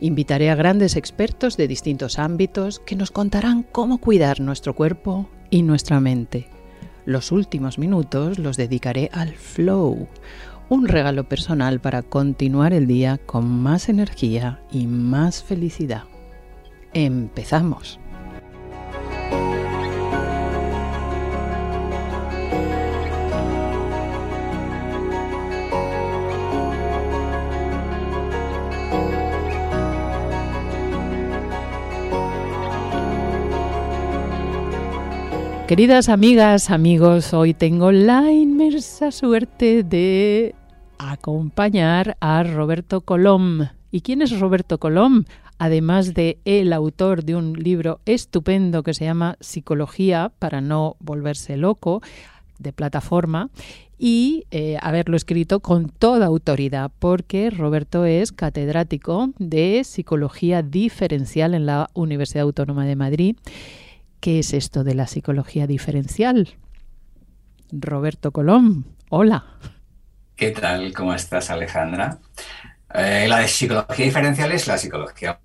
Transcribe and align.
Invitaré 0.00 0.50
a 0.50 0.54
grandes 0.54 0.96
expertos 0.96 1.56
de 1.56 1.68
distintos 1.68 2.18
ámbitos 2.18 2.80
que 2.80 2.96
nos 2.96 3.10
contarán 3.10 3.62
cómo 3.62 3.98
cuidar 3.98 4.40
nuestro 4.40 4.74
cuerpo 4.74 5.28
y 5.48 5.62
nuestra 5.62 6.00
mente. 6.00 6.48
Los 7.06 7.32
últimos 7.32 7.78
minutos 7.78 8.38
los 8.38 8.56
dedicaré 8.56 9.08
al 9.12 9.34
flow, 9.34 10.08
un 10.68 10.88
regalo 10.88 11.28
personal 11.28 11.80
para 11.80 12.02
continuar 12.02 12.72
el 12.72 12.86
día 12.86 13.18
con 13.24 13.46
más 13.46 13.88
energía 13.88 14.60
y 14.70 14.86
más 14.86 15.42
felicidad. 15.42 16.04
Empezamos. 16.92 18.00
Queridas 35.66 36.08
amigas, 36.08 36.70
amigos, 36.70 37.34
hoy 37.34 37.52
tengo 37.52 37.90
la 37.90 38.30
inmensa 38.30 39.10
suerte 39.10 39.82
de 39.82 40.54
acompañar 40.96 42.16
a 42.20 42.44
Roberto 42.44 43.00
Colom. 43.00 43.66
¿Y 43.90 44.02
quién 44.02 44.22
es 44.22 44.38
Roberto 44.38 44.78
Colom? 44.78 45.24
Además 45.58 46.14
de 46.14 46.38
el 46.44 46.72
autor 46.72 47.24
de 47.24 47.34
un 47.34 47.54
libro 47.54 47.98
estupendo 48.06 48.84
que 48.84 48.94
se 48.94 49.06
llama 49.06 49.38
Psicología 49.40 50.30
para 50.38 50.60
no 50.60 50.94
volverse 51.00 51.56
loco, 51.56 52.00
de 52.60 52.72
plataforma, 52.72 53.50
y 53.98 54.44
eh, 54.52 54.78
haberlo 54.80 55.16
escrito 55.16 55.58
con 55.58 55.88
toda 55.88 56.26
autoridad, 56.26 56.92
porque 57.00 57.50
Roberto 57.50 58.04
es 58.04 58.30
catedrático 58.30 59.30
de 59.40 59.82
Psicología 59.82 60.62
Diferencial 60.62 61.54
en 61.54 61.66
la 61.66 61.90
Universidad 61.92 62.44
Autónoma 62.44 62.86
de 62.86 62.94
Madrid 62.94 63.36
¿Qué 64.20 64.38
es 64.38 64.52
esto 64.52 64.84
de 64.84 64.94
la 64.94 65.06
psicología 65.06 65.66
diferencial? 65.66 66.56
Roberto 67.70 68.32
Colón, 68.32 68.86
hola. 69.08 69.44
¿Qué 70.36 70.50
tal? 70.50 70.92
¿Cómo 70.92 71.14
estás, 71.14 71.50
Alejandra? 71.50 72.18
Eh, 72.94 73.26
la 73.28 73.38
de 73.40 73.48
psicología 73.48 74.04
diferencial 74.04 74.52
es 74.52 74.66
la 74.66 74.78
psicología 74.78 75.38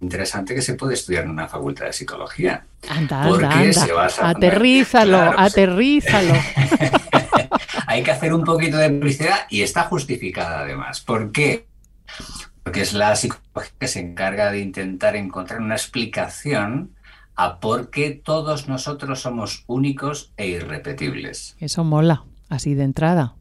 interesante 0.00 0.54
que 0.54 0.62
se 0.62 0.74
puede 0.74 0.94
estudiar 0.94 1.24
en 1.24 1.30
una 1.30 1.48
facultad 1.48 1.86
de 1.86 1.92
psicología. 1.92 2.64
Anda, 2.88 3.24
anda, 3.24 3.50
anda. 3.50 4.28
aterrízalo, 4.28 5.18
aterrízalo. 5.18 6.34
Hay 7.86 8.02
que 8.02 8.10
hacer 8.10 8.34
un 8.34 8.44
poquito 8.44 8.76
de 8.76 8.90
publicidad 8.90 9.46
y 9.48 9.62
está 9.62 9.84
justificada 9.84 10.60
además. 10.60 11.00
¿Por 11.00 11.32
qué? 11.32 11.66
Porque 12.62 12.82
es 12.82 12.92
la 12.92 13.14
psicología 13.16 13.72
que 13.78 13.88
se 13.88 14.00
encarga 14.00 14.50
de 14.50 14.60
intentar 14.60 15.16
encontrar 15.16 15.60
una 15.60 15.76
explicación 15.76 16.95
a 17.36 17.60
por 17.60 17.90
qué 17.90 18.10
todos 18.10 18.68
nosotros 18.68 19.20
somos 19.20 19.64
únicos 19.66 20.32
e 20.36 20.48
irrepetibles. 20.48 21.56
Eso 21.60 21.84
mola, 21.84 22.24
así 22.48 22.74
de 22.74 22.84
entrada. 22.84 23.36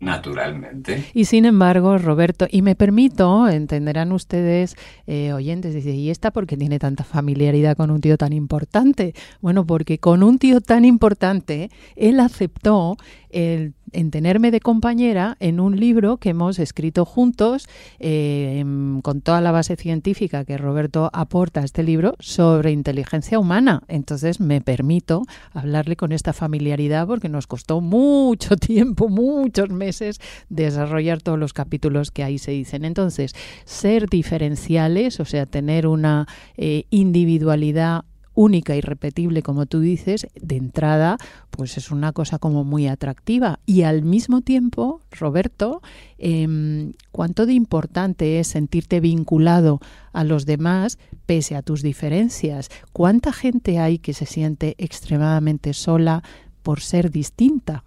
Naturalmente. 0.00 1.04
Y 1.12 1.26
sin 1.26 1.44
embargo, 1.44 1.98
Roberto, 1.98 2.46
y 2.50 2.62
me 2.62 2.74
permito, 2.74 3.46
entenderán 3.48 4.12
ustedes, 4.12 4.74
eh, 5.06 5.34
oyentes, 5.34 5.74
dice, 5.74 5.90
¿y 5.90 6.08
esta 6.08 6.30
por 6.30 6.46
qué 6.46 6.56
tiene 6.56 6.78
tanta 6.78 7.04
familiaridad 7.04 7.76
con 7.76 7.90
un 7.90 8.00
tío 8.00 8.16
tan 8.16 8.32
importante? 8.32 9.14
Bueno, 9.42 9.66
porque 9.66 9.98
con 9.98 10.22
un 10.22 10.38
tío 10.38 10.62
tan 10.62 10.86
importante, 10.86 11.70
él 11.96 12.18
aceptó 12.18 12.96
el 13.28 13.74
en 13.92 14.10
tenerme 14.10 14.50
de 14.50 14.60
compañera 14.60 15.36
en 15.40 15.60
un 15.60 15.78
libro 15.78 16.16
que 16.16 16.30
hemos 16.30 16.58
escrito 16.58 17.04
juntos 17.04 17.68
eh, 17.98 18.64
con 19.02 19.20
toda 19.20 19.40
la 19.40 19.52
base 19.52 19.76
científica 19.76 20.44
que 20.44 20.58
Roberto 20.58 21.10
aporta 21.12 21.60
a 21.60 21.64
este 21.64 21.82
libro 21.82 22.14
sobre 22.18 22.72
inteligencia 22.72 23.38
humana. 23.38 23.82
Entonces 23.88 24.40
me 24.40 24.60
permito 24.60 25.22
hablarle 25.52 25.96
con 25.96 26.12
esta 26.12 26.32
familiaridad 26.32 27.06
porque 27.06 27.28
nos 27.28 27.46
costó 27.46 27.80
mucho 27.80 28.56
tiempo, 28.56 29.08
muchos 29.08 29.70
meses 29.70 30.20
desarrollar 30.48 31.22
todos 31.22 31.38
los 31.38 31.52
capítulos 31.52 32.10
que 32.10 32.24
ahí 32.24 32.38
se 32.38 32.52
dicen. 32.52 32.84
Entonces, 32.84 33.34
ser 33.64 34.08
diferenciales, 34.08 35.20
o 35.20 35.24
sea, 35.24 35.46
tener 35.46 35.86
una 35.86 36.26
eh, 36.56 36.84
individualidad 36.90 38.04
única 38.40 38.74
y 38.74 38.80
repetible, 38.80 39.42
como 39.42 39.66
tú 39.66 39.80
dices, 39.80 40.26
de 40.34 40.56
entrada, 40.56 41.18
pues 41.50 41.76
es 41.76 41.90
una 41.90 42.12
cosa 42.12 42.38
como 42.38 42.64
muy 42.64 42.88
atractiva. 42.88 43.58
Y 43.66 43.82
al 43.82 44.02
mismo 44.02 44.40
tiempo, 44.40 45.02
Roberto, 45.10 45.82
eh, 46.16 46.90
cuánto 47.12 47.44
de 47.44 47.52
importante 47.52 48.40
es 48.40 48.48
sentirte 48.48 49.00
vinculado 49.00 49.80
a 50.14 50.24
los 50.24 50.46
demás 50.46 50.98
pese 51.26 51.54
a 51.54 51.60
tus 51.60 51.82
diferencias. 51.82 52.70
¿Cuánta 52.94 53.30
gente 53.34 53.78
hay 53.78 53.98
que 53.98 54.14
se 54.14 54.24
siente 54.24 54.74
extremadamente 54.78 55.74
sola 55.74 56.22
por 56.62 56.80
ser 56.80 57.10
distinta? 57.10 57.84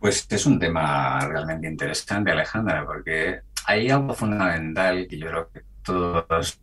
Pues 0.00 0.26
es 0.28 0.46
un 0.46 0.58
tema 0.58 1.20
realmente 1.20 1.68
interesante, 1.68 2.32
Alejandra, 2.32 2.84
porque 2.84 3.40
hay 3.66 3.88
algo 3.88 4.14
fundamental 4.14 5.06
que 5.08 5.16
yo 5.16 5.28
creo 5.28 5.48
que 5.50 5.60
todos 5.84 6.58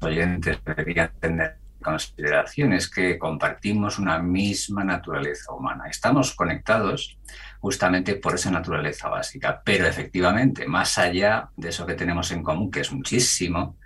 oyentes 0.00 0.58
deberían 0.64 1.10
tener 1.20 1.56
en 1.80 1.82
consideración 1.82 2.72
es 2.74 2.90
que 2.90 3.18
compartimos 3.18 3.98
una 3.98 4.18
misma 4.18 4.84
naturaleza 4.84 5.52
humana. 5.52 5.84
Estamos 5.88 6.34
conectados 6.34 7.18
justamente 7.60 8.16
por 8.16 8.34
esa 8.34 8.50
naturaleza 8.50 9.08
básica, 9.08 9.62
pero 9.64 9.86
efectivamente, 9.86 10.66
más 10.66 10.98
allá 10.98 11.48
de 11.56 11.70
eso 11.70 11.86
que 11.86 11.94
tenemos 11.94 12.30
en 12.32 12.42
común, 12.42 12.70
que 12.70 12.80
es 12.80 12.92
muchísimo, 12.92 13.78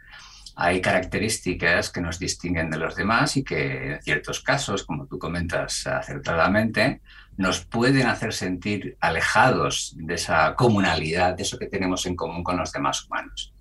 hay 0.56 0.80
características 0.80 1.90
que 1.90 2.00
nos 2.00 2.18
distinguen 2.18 2.70
de 2.70 2.78
los 2.78 2.94
demás 2.94 3.36
y 3.36 3.42
que 3.42 3.94
en 3.94 4.02
ciertos 4.02 4.40
casos, 4.40 4.84
como 4.84 5.06
tú 5.06 5.18
comentas 5.18 5.86
acertadamente, 5.86 7.00
nos 7.36 7.64
pueden 7.64 8.06
hacer 8.06 8.32
sentir 8.32 8.96
alejados 9.00 9.94
de 9.96 10.14
esa 10.14 10.54
comunalidad, 10.54 11.36
de 11.36 11.42
eso 11.42 11.58
que 11.58 11.66
tenemos 11.66 12.06
en 12.06 12.14
común 12.14 12.44
con 12.44 12.56
los 12.56 12.72
demás 12.72 13.04
humanos. 13.04 13.52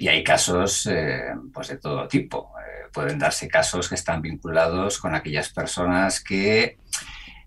Y 0.00 0.08
hay 0.08 0.24
casos 0.24 0.86
eh, 0.86 1.34
pues 1.52 1.68
de 1.68 1.76
todo 1.76 2.08
tipo. 2.08 2.54
Eh, 2.58 2.88
pueden 2.90 3.18
darse 3.18 3.48
casos 3.48 3.86
que 3.86 3.96
están 3.96 4.22
vinculados 4.22 4.96
con 4.96 5.14
aquellas 5.14 5.50
personas 5.50 6.24
que 6.24 6.78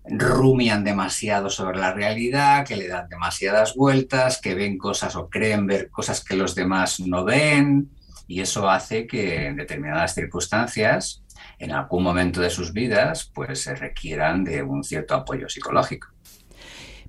rumian 0.04 0.84
demasiado 0.84 1.50
sobre 1.50 1.80
la 1.80 1.92
realidad, 1.92 2.64
que 2.64 2.76
le 2.76 2.86
dan 2.86 3.08
demasiadas 3.08 3.74
vueltas, 3.74 4.40
que 4.40 4.54
ven 4.54 4.78
cosas 4.78 5.16
o 5.16 5.28
creen 5.28 5.66
ver 5.66 5.90
cosas 5.90 6.22
que 6.22 6.36
los 6.36 6.54
demás 6.54 7.00
no 7.00 7.24
ven, 7.24 7.90
y 8.28 8.40
eso 8.40 8.70
hace 8.70 9.08
que 9.08 9.46
en 9.46 9.56
determinadas 9.56 10.14
circunstancias, 10.14 11.24
en 11.58 11.72
algún 11.72 12.04
momento 12.04 12.40
de 12.40 12.50
sus 12.50 12.72
vidas, 12.72 13.32
pues 13.34 13.62
se 13.62 13.74
requieran 13.74 14.44
de 14.44 14.62
un 14.62 14.84
cierto 14.84 15.16
apoyo 15.16 15.48
psicológico. 15.48 16.13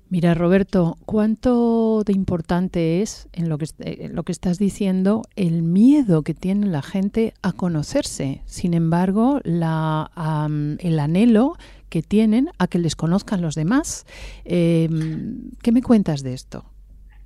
Mira, 0.08 0.34
Roberto, 0.34 0.96
¿cuánto 1.04 2.04
de 2.04 2.12
importante 2.12 3.02
es 3.02 3.28
en 3.32 3.48
lo 3.48 3.58
que, 3.58 3.66
lo 4.12 4.22
que 4.22 4.30
estás 4.30 4.56
diciendo 4.56 5.22
el 5.34 5.62
miedo 5.62 6.22
que 6.22 6.32
tiene 6.32 6.66
la 6.66 6.82
gente 6.82 7.34
a 7.42 7.50
conocerse? 7.52 8.42
Sin 8.46 8.72
embargo, 8.74 9.40
el 9.44 9.62
anhelo 9.64 11.56
que 11.88 12.02
tienen 12.02 12.50
a 12.58 12.68
que 12.68 12.78
les 12.78 12.94
conozcan 12.94 13.42
los 13.42 13.56
demás. 13.56 14.06
Em, 14.44 15.50
¿Qué 15.60 15.72
me 15.72 15.82
cuentas 15.82 16.22
de 16.22 16.34
esto? 16.34 16.64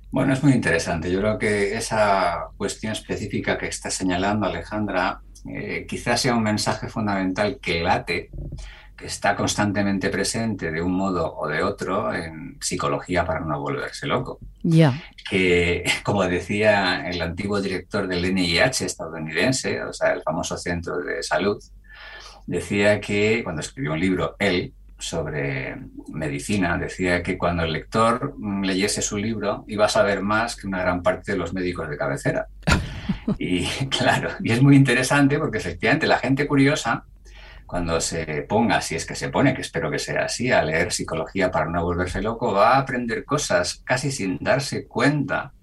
Bueno, 0.09 0.33
es 0.33 0.43
muy 0.43 0.53
interesante. 0.53 1.11
Yo 1.11 1.19
creo 1.19 1.37
que 1.37 1.75
esa 1.75 2.47
cuestión 2.57 2.93
específica 2.93 3.59
que 3.59 3.67
está 3.67 3.91
señalando 3.91 4.47
Alejandra 4.47 5.21
eh, 5.47 5.85
quizás 5.87 6.21
sea 6.21 6.35
un 6.35 6.43
mensaje 6.43 6.87
fundamental 6.87 7.59
que 7.61 7.81
late 7.81 8.29
está 9.03 9.35
constantemente 9.35 10.09
presente 10.09 10.71
de 10.71 10.81
un 10.81 10.93
modo 10.93 11.35
o 11.37 11.47
de 11.47 11.63
otro 11.63 12.13
en 12.13 12.57
psicología 12.59 13.25
para 13.25 13.39
no 13.41 13.59
volverse 13.59 14.07
loco. 14.07 14.39
Ya. 14.63 15.01
Que, 15.29 15.83
como 16.03 16.23
decía 16.27 17.07
el 17.09 17.21
antiguo 17.21 17.61
director 17.61 18.07
del 18.07 18.33
NIH 18.33 18.85
estadounidense, 18.85 19.83
o 19.83 19.93
sea, 19.93 20.13
el 20.13 20.21
famoso 20.21 20.57
centro 20.57 20.97
de 20.99 21.23
salud, 21.23 21.61
decía 22.47 22.99
que 22.99 23.43
cuando 23.43 23.61
escribió 23.61 23.93
un 23.93 23.99
libro, 23.99 24.35
él, 24.39 24.73
sobre 24.97 25.75
medicina, 26.09 26.77
decía 26.77 27.23
que 27.23 27.37
cuando 27.37 27.63
el 27.63 27.73
lector 27.73 28.35
leyese 28.61 29.01
su 29.01 29.17
libro 29.17 29.65
iba 29.67 29.85
a 29.85 29.89
saber 29.89 30.21
más 30.21 30.55
que 30.55 30.67
una 30.67 30.81
gran 30.81 31.01
parte 31.01 31.31
de 31.31 31.37
los 31.37 31.53
médicos 31.53 31.89
de 31.89 31.97
cabecera. 31.97 32.47
Y 33.37 33.65
claro, 33.89 34.29
y 34.43 34.51
es 34.51 34.61
muy 34.61 34.75
interesante 34.75 35.37
porque 35.37 35.57
efectivamente 35.57 36.07
la 36.07 36.17
gente 36.17 36.47
curiosa, 36.47 37.05
cuando 37.71 38.01
se 38.01 38.25
ponga, 38.49 38.81
si 38.81 38.95
es 38.95 39.05
que 39.05 39.15
se 39.15 39.29
pone, 39.29 39.53
que 39.53 39.61
espero 39.61 39.89
que 39.89 39.97
sea 39.97 40.25
así, 40.25 40.51
a 40.51 40.61
leer 40.61 40.91
psicología 40.91 41.49
para 41.49 41.67
no 41.67 41.85
volverse 41.85 42.21
loco, 42.21 42.51
va 42.51 42.75
a 42.75 42.79
aprender 42.79 43.23
cosas 43.23 43.81
casi 43.85 44.11
sin 44.11 44.37
darse 44.41 44.89
cuenta 44.89 45.53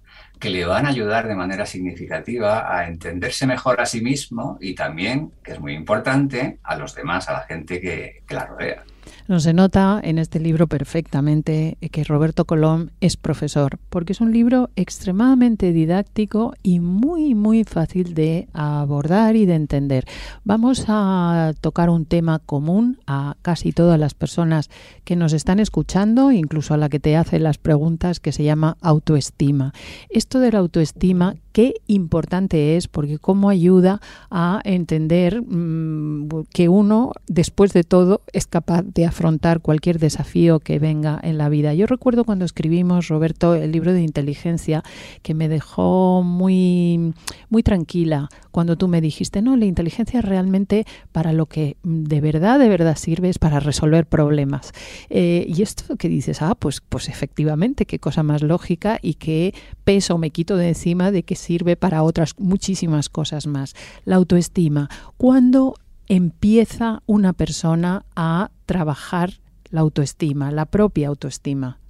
que 0.40 0.48
le 0.48 0.64
van 0.64 0.86
a 0.86 0.88
ayudar 0.88 1.28
de 1.28 1.34
manera 1.34 1.66
significativa 1.66 2.74
a 2.74 2.88
entenderse 2.88 3.46
mejor 3.46 3.82
a 3.82 3.84
sí 3.84 4.00
mismo 4.00 4.56
y 4.58 4.74
también, 4.74 5.32
que 5.44 5.52
es 5.52 5.60
muy 5.60 5.74
importante, 5.74 6.60
a 6.62 6.76
los 6.76 6.94
demás, 6.94 7.28
a 7.28 7.34
la 7.34 7.40
gente 7.40 7.78
que, 7.78 8.22
que 8.26 8.34
la 8.34 8.46
rodea. 8.46 8.84
No 9.28 9.40
se 9.40 9.52
nota 9.52 10.00
en 10.02 10.16
este 10.16 10.40
libro 10.40 10.68
perfectamente 10.68 11.76
que 11.92 12.02
Roberto 12.02 12.46
Colón 12.46 12.92
es 13.02 13.18
profesor, 13.18 13.78
porque 13.90 14.14
es 14.14 14.22
un 14.22 14.32
libro 14.32 14.70
extremadamente 14.74 15.74
didáctico 15.74 16.54
y 16.62 16.80
muy, 16.80 17.34
muy 17.34 17.64
fácil 17.64 18.14
de 18.14 18.48
abordar 18.54 19.36
y 19.36 19.44
de 19.44 19.54
entender. 19.54 20.06
Vamos 20.44 20.86
a 20.88 21.52
tocar 21.60 21.90
un 21.90 22.06
tema 22.06 22.38
común 22.38 23.00
a 23.06 23.36
casi 23.42 23.72
todas 23.72 24.00
las 24.00 24.14
personas 24.14 24.70
que 25.04 25.14
nos 25.14 25.34
están 25.34 25.60
escuchando, 25.60 26.32
incluso 26.32 26.72
a 26.72 26.78
la 26.78 26.88
que 26.88 26.98
te 26.98 27.14
hace 27.14 27.38
las 27.38 27.58
preguntas, 27.58 28.20
que 28.20 28.32
se 28.32 28.44
llama 28.44 28.78
autoestima. 28.80 29.74
Esto 30.08 30.40
de 30.40 30.52
la 30.52 30.60
autoestima, 30.60 31.36
qué 31.52 31.74
importante 31.86 32.78
es, 32.78 32.88
porque 32.88 33.18
cómo 33.18 33.50
ayuda 33.50 34.00
a 34.30 34.62
entender 34.64 35.42
mm, 35.42 36.46
que 36.50 36.70
uno, 36.70 37.12
después 37.26 37.74
de 37.74 37.84
todo, 37.84 38.22
es 38.32 38.46
capaz 38.46 38.84
de 38.84 39.04
afrontar 39.18 39.58
cualquier 39.60 39.98
desafío 39.98 40.60
que 40.60 40.78
venga 40.78 41.18
en 41.24 41.38
la 41.38 41.48
vida. 41.48 41.74
Yo 41.74 41.86
recuerdo 41.86 42.22
cuando 42.22 42.44
escribimos, 42.44 43.08
Roberto, 43.08 43.56
el 43.56 43.72
libro 43.72 43.92
de 43.92 44.02
inteligencia, 44.02 44.84
que 45.22 45.34
me 45.34 45.48
dejó 45.48 46.22
muy, 46.22 47.14
muy 47.50 47.64
tranquila 47.64 48.28
cuando 48.52 48.76
tú 48.76 48.86
me 48.86 49.00
dijiste, 49.00 49.42
no, 49.42 49.56
la 49.56 49.64
inteligencia 49.64 50.22
realmente 50.22 50.84
para 51.10 51.32
lo 51.32 51.46
que 51.46 51.78
de 51.82 52.20
verdad, 52.20 52.60
de 52.60 52.68
verdad 52.68 52.96
sirve 52.96 53.28
es 53.28 53.40
para 53.40 53.58
resolver 53.58 54.06
problemas. 54.06 54.70
Eh, 55.10 55.44
y 55.48 55.62
esto 55.62 55.96
que 55.96 56.08
dices, 56.08 56.40
ah, 56.40 56.54
pues, 56.54 56.80
pues 56.80 57.08
efectivamente, 57.08 57.86
qué 57.86 57.98
cosa 57.98 58.22
más 58.22 58.42
lógica 58.42 59.00
y 59.02 59.14
qué 59.14 59.52
peso 59.82 60.16
me 60.16 60.30
quito 60.30 60.56
de 60.56 60.68
encima 60.68 61.10
de 61.10 61.24
que 61.24 61.34
sirve 61.34 61.74
para 61.74 62.04
otras 62.04 62.34
muchísimas 62.38 63.08
cosas 63.08 63.48
más. 63.48 63.74
La 64.04 64.14
autoestima. 64.14 64.88
¿Cuándo 65.16 65.74
empieza 66.06 67.02
una 67.06 67.32
persona 67.32 68.04
a 68.14 68.50
trabajar 68.68 69.30
la 69.70 69.80
autoestima, 69.80 70.52
la 70.52 70.66
propia 70.66 71.08
autoestima? 71.08 71.80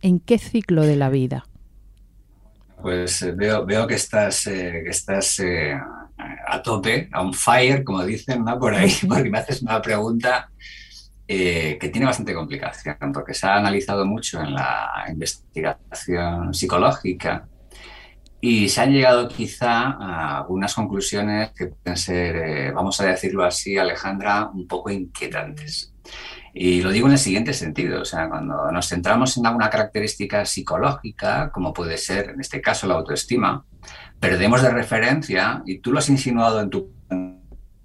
¿En 0.00 0.20
qué 0.20 0.38
ciclo 0.38 0.82
de 0.82 0.96
la 0.96 1.10
vida? 1.10 1.44
Pues 2.80 3.22
eh, 3.22 3.32
veo, 3.32 3.86
que 3.86 3.96
estás, 3.96 4.46
eh, 4.46 4.82
que 4.84 4.90
estás 4.90 5.40
eh, 5.40 5.74
a 6.46 6.62
tope, 6.62 7.08
a 7.12 7.22
un 7.22 7.34
fire, 7.34 7.82
como 7.82 8.04
dicen, 8.04 8.44
¿no? 8.44 8.56
Por 8.58 8.72
ahí, 8.72 8.92
porque 9.08 9.28
me 9.28 9.38
haces 9.38 9.62
una 9.62 9.82
pregunta 9.82 10.50
que 11.26 11.90
tiene 11.92 12.06
bastante 12.06 12.32
complicación, 12.32 13.12
porque 13.12 13.34
se 13.34 13.46
ha 13.46 13.56
analizado 13.56 14.06
mucho 14.06 14.40
en 14.40 14.54
la 14.54 15.04
investigación 15.10 16.54
psicológica 16.54 17.46
y 18.40 18.70
se 18.70 18.80
han 18.80 18.92
llegado 18.94 19.28
quizá 19.28 19.90
a 19.90 20.38
algunas 20.38 20.72
conclusiones 20.72 21.50
que 21.50 21.66
pueden 21.66 21.98
ser, 21.98 22.72
vamos 22.72 22.98
a 23.02 23.08
decirlo 23.08 23.44
así, 23.44 23.76
Alejandra, 23.76 24.48
un 24.54 24.66
poco 24.66 24.88
inquietantes. 24.88 25.92
Y 26.54 26.82
lo 26.82 26.90
digo 26.90 27.06
en 27.06 27.12
el 27.12 27.18
siguiente 27.18 27.52
sentido, 27.52 28.02
o 28.02 28.04
sea, 28.04 28.28
cuando 28.28 28.72
nos 28.72 28.88
centramos 28.88 29.36
en 29.36 29.46
alguna 29.46 29.70
característica 29.70 30.44
psicológica, 30.44 31.50
como 31.50 31.72
puede 31.72 31.96
ser, 31.98 32.30
en 32.30 32.40
este 32.40 32.60
caso, 32.60 32.86
la 32.86 32.94
autoestima, 32.94 33.64
perdemos 34.18 34.62
de 34.62 34.70
referencia, 34.70 35.62
y 35.66 35.78
tú 35.78 35.92
lo 35.92 35.98
has 35.98 36.08
insinuado 36.08 36.60
en 36.60 36.70
tu 36.70 36.92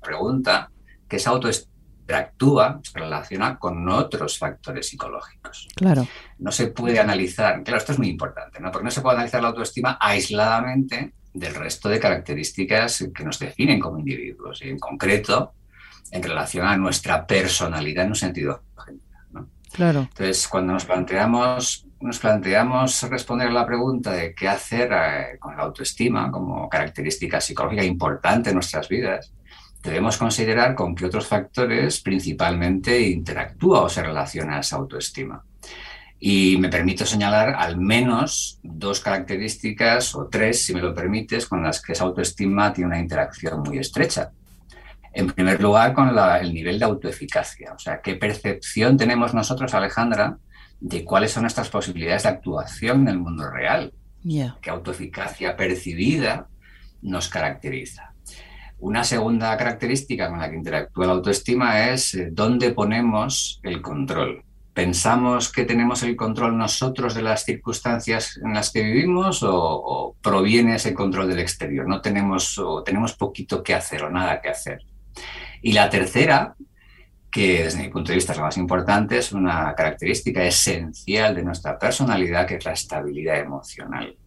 pregunta, 0.02 0.72
que 1.08 1.18
esa 1.18 1.32
autoestima 1.32 1.74
interactúa, 2.04 2.82
se 2.84 3.00
relaciona 3.00 3.58
con 3.58 3.88
otros 3.90 4.38
factores 4.38 4.90
psicológicos. 4.90 5.68
Claro. 5.76 6.06
No 6.40 6.52
se 6.52 6.68
puede 6.68 7.00
analizar, 7.00 7.64
claro, 7.64 7.78
esto 7.78 7.94
es 7.94 7.98
muy 7.98 8.10
importante, 8.10 8.60
¿no? 8.60 8.72
Porque 8.72 8.86
no 8.86 8.92
se 8.92 9.02
puede 9.02 9.16
analizar 9.16 9.42
la 9.42 9.50
autoestima 9.50 9.98
aisladamente 10.00 11.14
del 11.34 11.56
resto 11.56 11.90
de 11.90 12.00
características 12.00 13.10
que 13.16 13.24
nos 13.24 13.40
definen 13.40 13.80
como 13.80 14.00
individuos 14.00 14.62
y 14.62 14.70
en 14.70 14.80
concreto 14.80 15.54
en 16.12 16.24
relación 16.24 16.68
a 16.68 16.78
nuestra 16.78 17.26
personalidad 17.26 18.06
en 18.06 18.10
un 18.12 18.16
sentido 18.16 18.64
general. 18.78 19.48
Claro. 19.72 20.00
Entonces, 20.02 20.48
cuando 20.48 20.74
nos 20.74 20.86
planteamos, 20.86 21.88
nos 22.00 22.20
planteamos 22.20 23.02
responder 23.10 23.48
a 23.48 23.52
la 23.52 23.66
pregunta 23.66 24.12
de 24.12 24.36
qué 24.36 24.48
hacer 24.48 24.92
eh, 24.94 25.40
con 25.40 25.58
la 25.58 25.64
autoestima 25.64 26.32
como 26.32 26.70
característica 26.70 27.42
psicológica 27.42 27.84
importante 27.84 28.50
en 28.50 28.56
nuestras 28.56 28.88
vidas, 28.88 29.34
debemos 29.84 30.18
considerar 30.18 30.76
con 30.76 30.96
qué 30.96 31.06
otros 31.06 31.28
factores 31.28 32.02
principalmente 32.02 33.02
interactúa 33.02 33.82
o 33.82 33.90
se 33.90 34.04
relaciona 34.04 34.60
esa 34.60 34.78
autoestima. 34.78 35.44
Y 36.20 36.56
me 36.58 36.70
permito 36.70 37.06
señalar 37.06 37.56
al 37.58 37.78
menos 37.78 38.60
dos 38.64 39.02
características 39.02 40.16
o 40.16 40.28
tres, 40.28 40.64
si 40.64 40.74
me 40.74 40.82
lo 40.82 40.94
permites, 40.94 41.48
con 41.48 41.64
las 41.64 41.82
que 41.82 41.92
esa 41.92 42.06
autoestima 42.06 42.72
tiene 42.72 42.88
una 42.88 43.00
interacción 43.00 43.60
muy 43.62 43.80
estrecha. 43.80 44.32
En 45.14 45.28
primer 45.28 45.62
lugar, 45.62 45.94
con 45.94 46.10
el 46.10 46.54
nivel 46.54 46.80
de 46.80 46.86
autoeficacia, 46.86 47.74
o 47.74 47.80
sea, 47.80 48.02
qué 48.02 48.16
percepción 48.16 48.98
tenemos 48.98 49.34
nosotros, 49.34 49.74
Alejandra, 49.74 50.38
de 50.80 51.06
cuáles 51.06 51.32
son 51.32 51.44
nuestras 51.44 51.70
posibilidades 51.70 52.24
de 52.24 52.30
actuación 52.30 53.02
en 53.02 53.08
el 53.10 53.20
mundo 53.20 53.50
real. 53.50 53.94
¿Qué 54.62 54.70
autoeficacia 54.70 55.56
percibida 55.56 56.48
nos 57.02 57.30
caracteriza? 57.30 58.14
Una 58.80 59.04
segunda 59.04 59.56
característica 59.56 60.30
con 60.30 60.40
la 60.40 60.50
que 60.50 60.58
interactúa 60.58 61.06
la 61.06 61.14
autoestima 61.14 61.90
es 61.90 62.16
eh, 62.16 62.30
dónde 62.32 62.72
ponemos 62.72 63.62
el 63.64 63.82
control. 63.82 64.44
¿Pensamos 64.74 65.52
que 65.52 65.66
tenemos 65.66 66.04
el 66.04 66.16
control 66.16 66.58
nosotros 66.58 67.14
de 67.14 67.22
las 67.22 67.46
circunstancias 67.46 68.40
en 68.44 68.54
las 68.54 68.72
que 68.72 68.82
vivimos 68.82 69.42
o, 69.44 70.16
proviene 70.22 70.76
ese 70.76 70.94
control 70.94 71.30
del 71.30 71.40
exterior? 71.40 71.88
No 71.88 72.02
tenemos 72.02 72.58
o 72.58 72.84
tenemos 72.84 73.14
poquito 73.14 73.62
que 73.62 73.76
hacer 73.76 74.04
o 74.04 74.10
nada 74.10 74.42
que 74.42 74.50
hacer. 74.50 74.80
Y 75.62 75.74
la 75.74 75.90
tercera, 75.90 76.56
que 77.32 77.64
desde 77.64 77.82
mi 77.82 77.90
punto 77.90 78.10
de 78.12 78.16
vista 78.16 78.34
es 78.34 78.38
la 78.38 78.46
más 78.46 78.58
importante, 78.58 79.18
es 79.18 79.32
una 79.32 79.74
característica 79.76 80.44
esencial 80.44 81.36
de 81.36 81.44
nuestra 81.44 81.80
personalidad, 81.80 82.46
que 82.46 82.56
es 82.56 82.66
la 82.66 82.74
estabilidad 82.74 83.40
emocional 83.40 84.18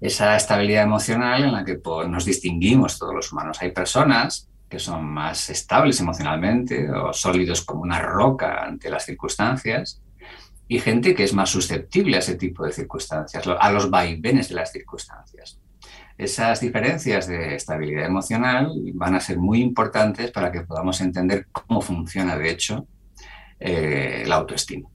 esa 0.00 0.36
estabilidad 0.36 0.84
emocional 0.84 1.44
en 1.44 1.52
la 1.52 1.64
que 1.64 1.76
pues, 1.76 2.08
nos 2.08 2.24
distinguimos 2.24 2.98
todos 2.98 3.14
los 3.14 3.32
humanos. 3.32 3.58
Hay 3.60 3.72
personas 3.72 4.48
que 4.68 4.78
son 4.78 5.04
más 5.04 5.50
estables 5.50 5.98
emocionalmente 6.00 6.90
o 6.90 7.12
sólidos 7.12 7.64
como 7.64 7.82
una 7.82 8.00
roca 8.00 8.64
ante 8.64 8.90
las 8.90 9.06
circunstancias 9.06 10.02
y 10.68 10.78
gente 10.78 11.14
que 11.14 11.24
es 11.24 11.32
más 11.32 11.50
susceptible 11.50 12.16
a 12.16 12.18
ese 12.18 12.34
tipo 12.34 12.64
de 12.64 12.72
circunstancias, 12.72 13.44
a 13.46 13.70
los 13.72 13.90
vaivenes 13.90 14.50
de 14.50 14.54
las 14.54 14.70
circunstancias. 14.70 15.58
Esas 16.16 16.60
diferencias 16.60 17.28
de 17.28 17.54
estabilidad 17.54 18.06
emocional 18.06 18.72
van 18.94 19.14
a 19.14 19.20
ser 19.20 19.38
muy 19.38 19.60
importantes 19.60 20.30
para 20.32 20.50
que 20.50 20.62
podamos 20.62 21.00
entender 21.00 21.46
cómo 21.52 21.80
funciona, 21.80 22.36
de 22.36 22.50
hecho, 22.50 22.86
eh, 23.60 24.24
la 24.26 24.36
autoestima. 24.36 24.88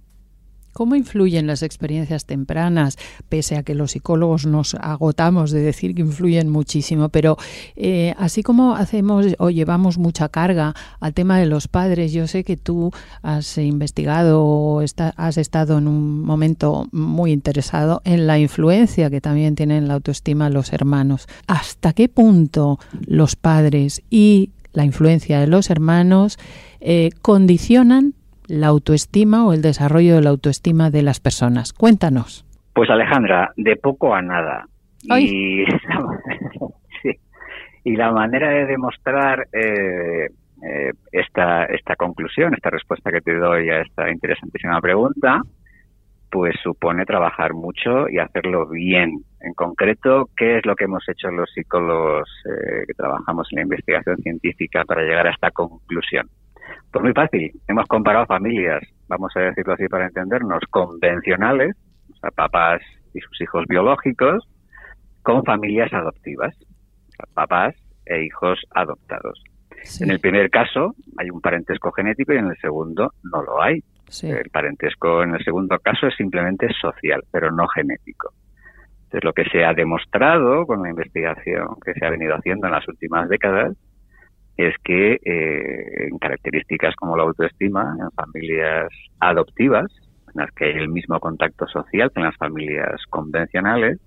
¿Cómo 0.73 0.95
influyen 0.95 1.47
las 1.47 1.63
experiencias 1.63 2.25
tempranas, 2.25 2.97
pese 3.29 3.55
a 3.55 3.63
que 3.63 3.75
los 3.75 3.91
psicólogos 3.91 4.45
nos 4.45 4.75
agotamos 4.75 5.51
de 5.51 5.61
decir 5.61 5.95
que 5.95 6.01
influyen 6.01 6.49
muchísimo? 6.49 7.09
Pero 7.09 7.37
eh, 7.75 8.13
así 8.17 8.43
como 8.43 8.75
hacemos 8.75 9.27
o 9.37 9.49
llevamos 9.49 9.97
mucha 9.97 10.29
carga 10.29 10.73
al 10.99 11.13
tema 11.13 11.39
de 11.39 11.45
los 11.45 11.67
padres, 11.67 12.11
yo 12.11 12.27
sé 12.27 12.43
que 12.43 12.57
tú 12.57 12.91
has 13.21 13.57
investigado 13.57 14.43
o 14.43 14.81
has 14.81 15.37
estado 15.37 15.77
en 15.77 15.87
un 15.87 16.21
momento 16.21 16.87
muy 16.91 17.31
interesado 17.31 18.01
en 18.03 18.27
la 18.27 18.39
influencia 18.39 19.09
que 19.09 19.21
también 19.21 19.55
tienen 19.55 19.87
la 19.87 19.95
autoestima 19.95 20.49
los 20.49 20.73
hermanos. 20.73 21.27
¿Hasta 21.47 21.93
qué 21.93 22.09
punto 22.09 22.79
los 23.05 23.35
padres 23.35 24.01
y 24.09 24.51
la 24.73 24.85
influencia 24.85 25.39
de 25.39 25.47
los 25.47 25.69
hermanos 25.69 26.37
eh, 26.79 27.11
condicionan 27.21 28.13
la 28.47 28.67
autoestima 28.67 29.45
o 29.45 29.53
el 29.53 29.61
desarrollo 29.61 30.15
de 30.15 30.21
la 30.21 30.29
autoestima 30.29 30.89
de 30.89 31.03
las 31.03 31.19
personas. 31.19 31.73
Cuéntanos. 31.73 32.45
Pues 32.73 32.89
Alejandra, 32.89 33.51
de 33.55 33.75
poco 33.75 34.13
a 34.13 34.21
nada. 34.21 34.65
Y, 35.03 35.63
y 37.83 37.95
la 37.95 38.11
manera 38.11 38.49
de 38.49 38.65
demostrar 38.65 39.47
eh, 39.51 40.29
eh, 40.63 40.91
esta, 41.11 41.65
esta 41.65 41.95
conclusión, 41.95 42.53
esta 42.53 42.69
respuesta 42.69 43.11
que 43.11 43.21
te 43.21 43.35
doy 43.35 43.69
a 43.69 43.81
esta 43.81 44.09
interesantísima 44.09 44.79
pregunta, 44.79 45.41
pues 46.31 46.55
supone 46.63 47.05
trabajar 47.05 47.53
mucho 47.53 48.09
y 48.09 48.17
hacerlo 48.17 48.67
bien. 48.67 49.23
En 49.41 49.53
concreto, 49.53 50.29
¿qué 50.35 50.57
es 50.57 50.65
lo 50.65 50.75
que 50.75 50.85
hemos 50.85 51.07
hecho 51.09 51.29
los 51.29 51.51
psicólogos 51.53 52.29
eh, 52.45 52.85
que 52.87 52.93
trabajamos 52.93 53.47
en 53.51 53.57
la 53.57 53.63
investigación 53.63 54.17
científica 54.17 54.83
para 54.85 55.03
llegar 55.03 55.27
a 55.27 55.31
esta 55.31 55.51
conclusión? 55.51 56.27
Pues 56.91 57.03
muy 57.03 57.13
fácil. 57.13 57.51
Hemos 57.67 57.87
comparado 57.87 58.25
familias, 58.25 58.83
vamos 59.07 59.31
a 59.35 59.39
decirlo 59.39 59.73
así 59.73 59.87
para 59.87 60.05
entendernos, 60.05 60.61
convencionales, 60.69 61.75
o 62.11 62.15
sea, 62.17 62.31
papás 62.31 62.81
y 63.13 63.19
sus 63.19 63.41
hijos 63.41 63.65
biológicos, 63.67 64.47
con 65.21 65.43
familias 65.43 65.91
adoptivas. 65.93 66.55
papás 67.33 67.75
e 68.05 68.23
hijos 68.23 68.59
adoptados. 68.71 69.41
En 69.99 70.11
el 70.11 70.19
primer 70.19 70.49
caso 70.49 70.95
hay 71.17 71.29
un 71.29 71.41
parentesco 71.41 71.91
genético 71.91 72.33
y 72.33 72.37
en 72.37 72.47
el 72.47 72.57
segundo 72.57 73.11
no 73.23 73.41
lo 73.41 73.61
hay. 73.61 73.83
El 74.21 74.49
parentesco 74.49 75.23
en 75.23 75.35
el 75.35 75.43
segundo 75.43 75.79
caso 75.79 76.07
es 76.07 76.15
simplemente 76.15 76.67
social, 76.79 77.23
pero 77.31 77.51
no 77.51 77.67
genético. 77.67 78.33
Entonces, 79.05 79.23
lo 79.23 79.33
que 79.33 79.45
se 79.45 79.63
ha 79.63 79.73
demostrado 79.73 80.65
con 80.65 80.83
la 80.83 80.89
investigación 80.89 81.67
que 81.83 81.93
se 81.93 82.05
ha 82.05 82.09
venido 82.09 82.35
haciendo 82.35 82.67
en 82.67 82.73
las 82.73 82.87
últimas 82.87 83.29
décadas 83.29 83.75
es 84.57 84.75
que 84.83 85.13
eh, 85.23 86.07
en 86.09 86.17
características 86.19 86.95
como 86.95 87.17
la 87.17 87.23
autoestima, 87.23 87.95
en 87.99 88.11
familias 88.11 88.89
adoptivas, 89.19 89.91
en 90.33 90.41
las 90.41 90.51
que 90.51 90.65
hay 90.65 90.73
el 90.73 90.89
mismo 90.89 91.19
contacto 91.19 91.67
social 91.67 92.11
que 92.11 92.19
en 92.19 92.25
las 92.25 92.37
familias 92.37 93.01
convencionales, 93.09 93.99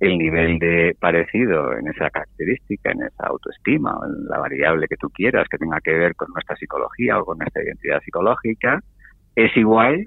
el 0.00 0.18
nivel 0.18 0.58
de 0.58 0.96
parecido 1.00 1.72
en 1.78 1.88
esa 1.88 2.10
característica, 2.10 2.90
en 2.90 3.02
esa 3.02 3.26
autoestima, 3.26 3.96
en 4.06 4.26
la 4.28 4.38
variable 4.38 4.86
que 4.88 4.96
tú 4.96 5.08
quieras 5.08 5.46
que 5.48 5.56
tenga 5.56 5.80
que 5.80 5.92
ver 5.92 6.14
con 6.14 6.28
nuestra 6.32 6.56
psicología 6.56 7.18
o 7.18 7.24
con 7.24 7.38
nuestra 7.38 7.62
identidad 7.62 8.00
psicológica, 8.02 8.80
es 9.34 9.56
igual, 9.56 10.04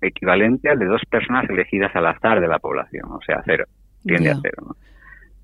equivalente 0.00 0.68
al 0.68 0.78
de 0.78 0.86
dos 0.86 1.02
personas 1.10 1.48
elegidas 1.48 1.94
al 1.96 2.06
azar 2.06 2.40
de 2.40 2.48
la 2.48 2.58
población, 2.58 3.10
o 3.10 3.20
sea, 3.24 3.42
cero, 3.44 3.64
tiende 4.04 4.30
a 4.30 4.36
cero. 4.40 4.64
¿no? 4.66 4.76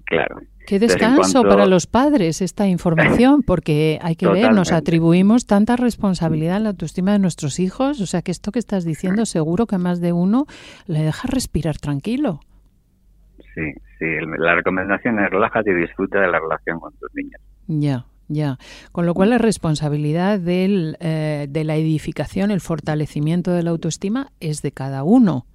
Claro. 0.08 0.40
Qué 0.66 0.78
descanso 0.78 1.42
para 1.42 1.66
los 1.66 1.86
padres 1.86 2.42
esta 2.42 2.66
información, 2.66 3.42
porque 3.46 3.98
hay 4.02 4.16
que 4.16 4.28
ver, 4.28 4.52
nos 4.52 4.72
atribuimos 4.72 5.46
tanta 5.46 5.76
responsabilidad 5.76 6.58
en 6.58 6.64
la 6.64 6.70
autoestima 6.70 7.12
de 7.12 7.18
nuestros 7.18 7.58
hijos, 7.58 8.00
o 8.00 8.06
sea 8.06 8.22
que 8.22 8.30
esto 8.30 8.52
que 8.52 8.58
estás 8.58 8.84
diciendo 8.84 9.26
seguro 9.26 9.66
que 9.66 9.78
más 9.78 10.00
de 10.00 10.12
uno 10.12 10.46
le 10.86 11.02
deja 11.02 11.28
respirar 11.28 11.78
tranquilo. 11.78 12.40
Sí, 13.54 13.72
sí, 13.98 14.06
la 14.38 14.54
recomendación 14.54 15.18
es 15.18 15.30
relájate 15.30 15.70
y 15.70 15.74
disfruta 15.74 16.20
de 16.20 16.28
la 16.28 16.38
relación 16.38 16.80
con 16.80 16.92
tus 16.94 17.10
niños. 17.14 17.40
Ya, 17.66 18.06
ya. 18.28 18.58
Con 18.92 19.04
lo 19.04 19.14
cual 19.14 19.30
la 19.30 19.38
responsabilidad 19.38 20.38
del, 20.38 20.96
eh, 21.00 21.46
de 21.48 21.64
la 21.64 21.76
edificación, 21.76 22.50
el 22.50 22.60
fortalecimiento 22.60 23.52
de 23.52 23.62
la 23.62 23.70
autoestima 23.70 24.28
es 24.40 24.62
de 24.62 24.72
cada 24.72 25.02
uno. 25.02 25.46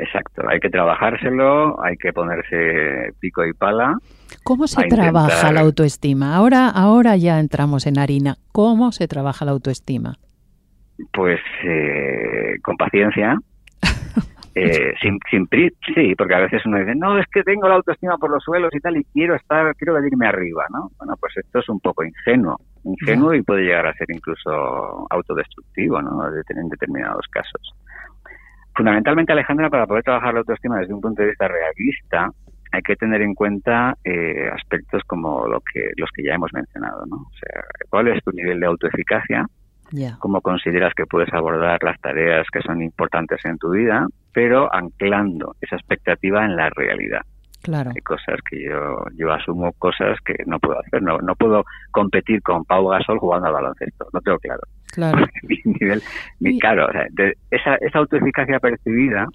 Exacto, 0.00 0.42
hay 0.48 0.60
que 0.60 0.70
trabajárselo, 0.70 1.82
hay 1.82 1.96
que 1.96 2.12
ponerse 2.12 3.12
pico 3.20 3.44
y 3.44 3.52
pala. 3.52 3.98
¿Cómo 4.42 4.66
se 4.66 4.86
trabaja 4.88 5.52
la 5.52 5.60
autoestima? 5.60 6.34
Ahora, 6.34 6.70
ahora 6.70 7.16
ya 7.16 7.38
entramos 7.38 7.86
en 7.86 7.98
harina. 7.98 8.36
¿Cómo 8.52 8.92
se 8.92 9.08
trabaja 9.08 9.44
la 9.44 9.50
autoestima? 9.50 10.16
Pues 11.12 11.40
eh, 11.64 12.54
con 12.62 12.76
paciencia, 12.76 13.36
eh, 14.54 14.94
sin, 15.02 15.18
sin 15.30 15.46
sí, 15.94 16.14
porque 16.16 16.34
a 16.34 16.40
veces 16.40 16.64
uno 16.64 16.78
dice, 16.78 16.94
no, 16.94 17.18
es 17.18 17.26
que 17.26 17.42
tengo 17.42 17.68
la 17.68 17.74
autoestima 17.74 18.16
por 18.16 18.30
los 18.30 18.42
suelos 18.42 18.70
y 18.74 18.80
tal, 18.80 18.96
y 18.96 19.04
quiero 19.04 19.34
estar, 19.34 19.74
quiero 19.76 19.94
venirme 19.94 20.26
arriba, 20.26 20.64
¿no? 20.70 20.90
Bueno, 20.98 21.14
pues 21.20 21.36
esto 21.36 21.58
es 21.58 21.68
un 21.68 21.80
poco 21.80 22.04
ingenuo, 22.04 22.56
ingenuo 22.84 23.34
y 23.34 23.42
puede 23.42 23.64
llegar 23.64 23.86
a 23.86 23.94
ser 23.94 24.10
incluso 24.10 25.06
autodestructivo, 25.10 26.00
¿no? 26.00 26.26
En 26.26 26.68
determinados 26.68 27.26
casos. 27.30 27.74
Fundamentalmente, 28.80 29.32
Alejandra, 29.32 29.68
para 29.68 29.86
poder 29.86 30.02
trabajar 30.02 30.32
la 30.32 30.40
autoestima 30.40 30.78
desde 30.78 30.94
un 30.94 31.02
punto 31.02 31.20
de 31.20 31.28
vista 31.28 31.46
realista, 31.46 32.30
hay 32.72 32.80
que 32.80 32.96
tener 32.96 33.20
en 33.20 33.34
cuenta 33.34 33.94
eh, 34.02 34.48
aspectos 34.50 35.02
como 35.06 35.46
lo 35.46 35.60
que, 35.60 35.90
los 35.98 36.08
que 36.14 36.24
ya 36.24 36.32
hemos 36.32 36.50
mencionado, 36.54 37.04
¿no? 37.04 37.16
O 37.16 37.32
sea, 37.38 37.62
cuál 37.90 38.08
es 38.08 38.24
tu 38.24 38.30
nivel 38.30 38.58
de 38.58 38.64
autoeficacia, 38.64 39.44
cómo 40.18 40.40
consideras 40.40 40.94
que 40.94 41.04
puedes 41.04 41.30
abordar 41.34 41.82
las 41.82 42.00
tareas 42.00 42.46
que 42.50 42.62
son 42.62 42.80
importantes 42.80 43.44
en 43.44 43.58
tu 43.58 43.68
vida, 43.72 44.06
pero 44.32 44.74
anclando 44.74 45.56
esa 45.60 45.76
expectativa 45.76 46.46
en 46.46 46.56
la 46.56 46.70
realidad. 46.70 47.20
Claro. 47.62 47.90
Hay 47.94 48.00
cosas 48.00 48.38
que 48.48 48.64
yo, 48.64 49.04
yo 49.14 49.30
asumo 49.30 49.72
cosas 49.72 50.16
que 50.24 50.36
no 50.46 50.58
puedo 50.58 50.80
hacer. 50.80 51.02
No, 51.02 51.18
no 51.18 51.34
puedo 51.34 51.64
competir 51.90 52.40
con 52.40 52.64
Pau 52.64 52.88
Gasol 52.88 53.18
jugando 53.18 53.48
al 53.48 53.52
baloncesto. 53.52 54.06
No 54.14 54.20
tengo 54.22 54.38
claro. 54.38 54.62
Claro. 54.92 55.26
mi 55.42 55.58
nivel, 55.64 56.02
mi, 56.40 56.58
claro, 56.58 56.88
esa, 57.50 57.76
esa 57.76 57.98
autoeficacia 57.98 58.58
percibida, 58.58 59.26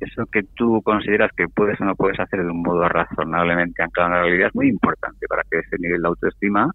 eso 0.00 0.26
que 0.26 0.42
tú 0.54 0.82
consideras 0.82 1.30
que 1.36 1.46
puedes 1.48 1.80
o 1.80 1.84
no 1.84 1.94
puedes 1.94 2.18
hacer 2.18 2.42
de 2.42 2.50
un 2.50 2.62
modo 2.62 2.88
razonablemente 2.88 3.82
anclado 3.82 4.08
en 4.08 4.14
la 4.16 4.22
realidad 4.22 4.48
es 4.48 4.54
muy 4.54 4.68
importante 4.68 5.26
para 5.28 5.42
que 5.50 5.58
ese 5.60 5.76
nivel 5.78 6.02
de 6.02 6.08
autoestima 6.08 6.70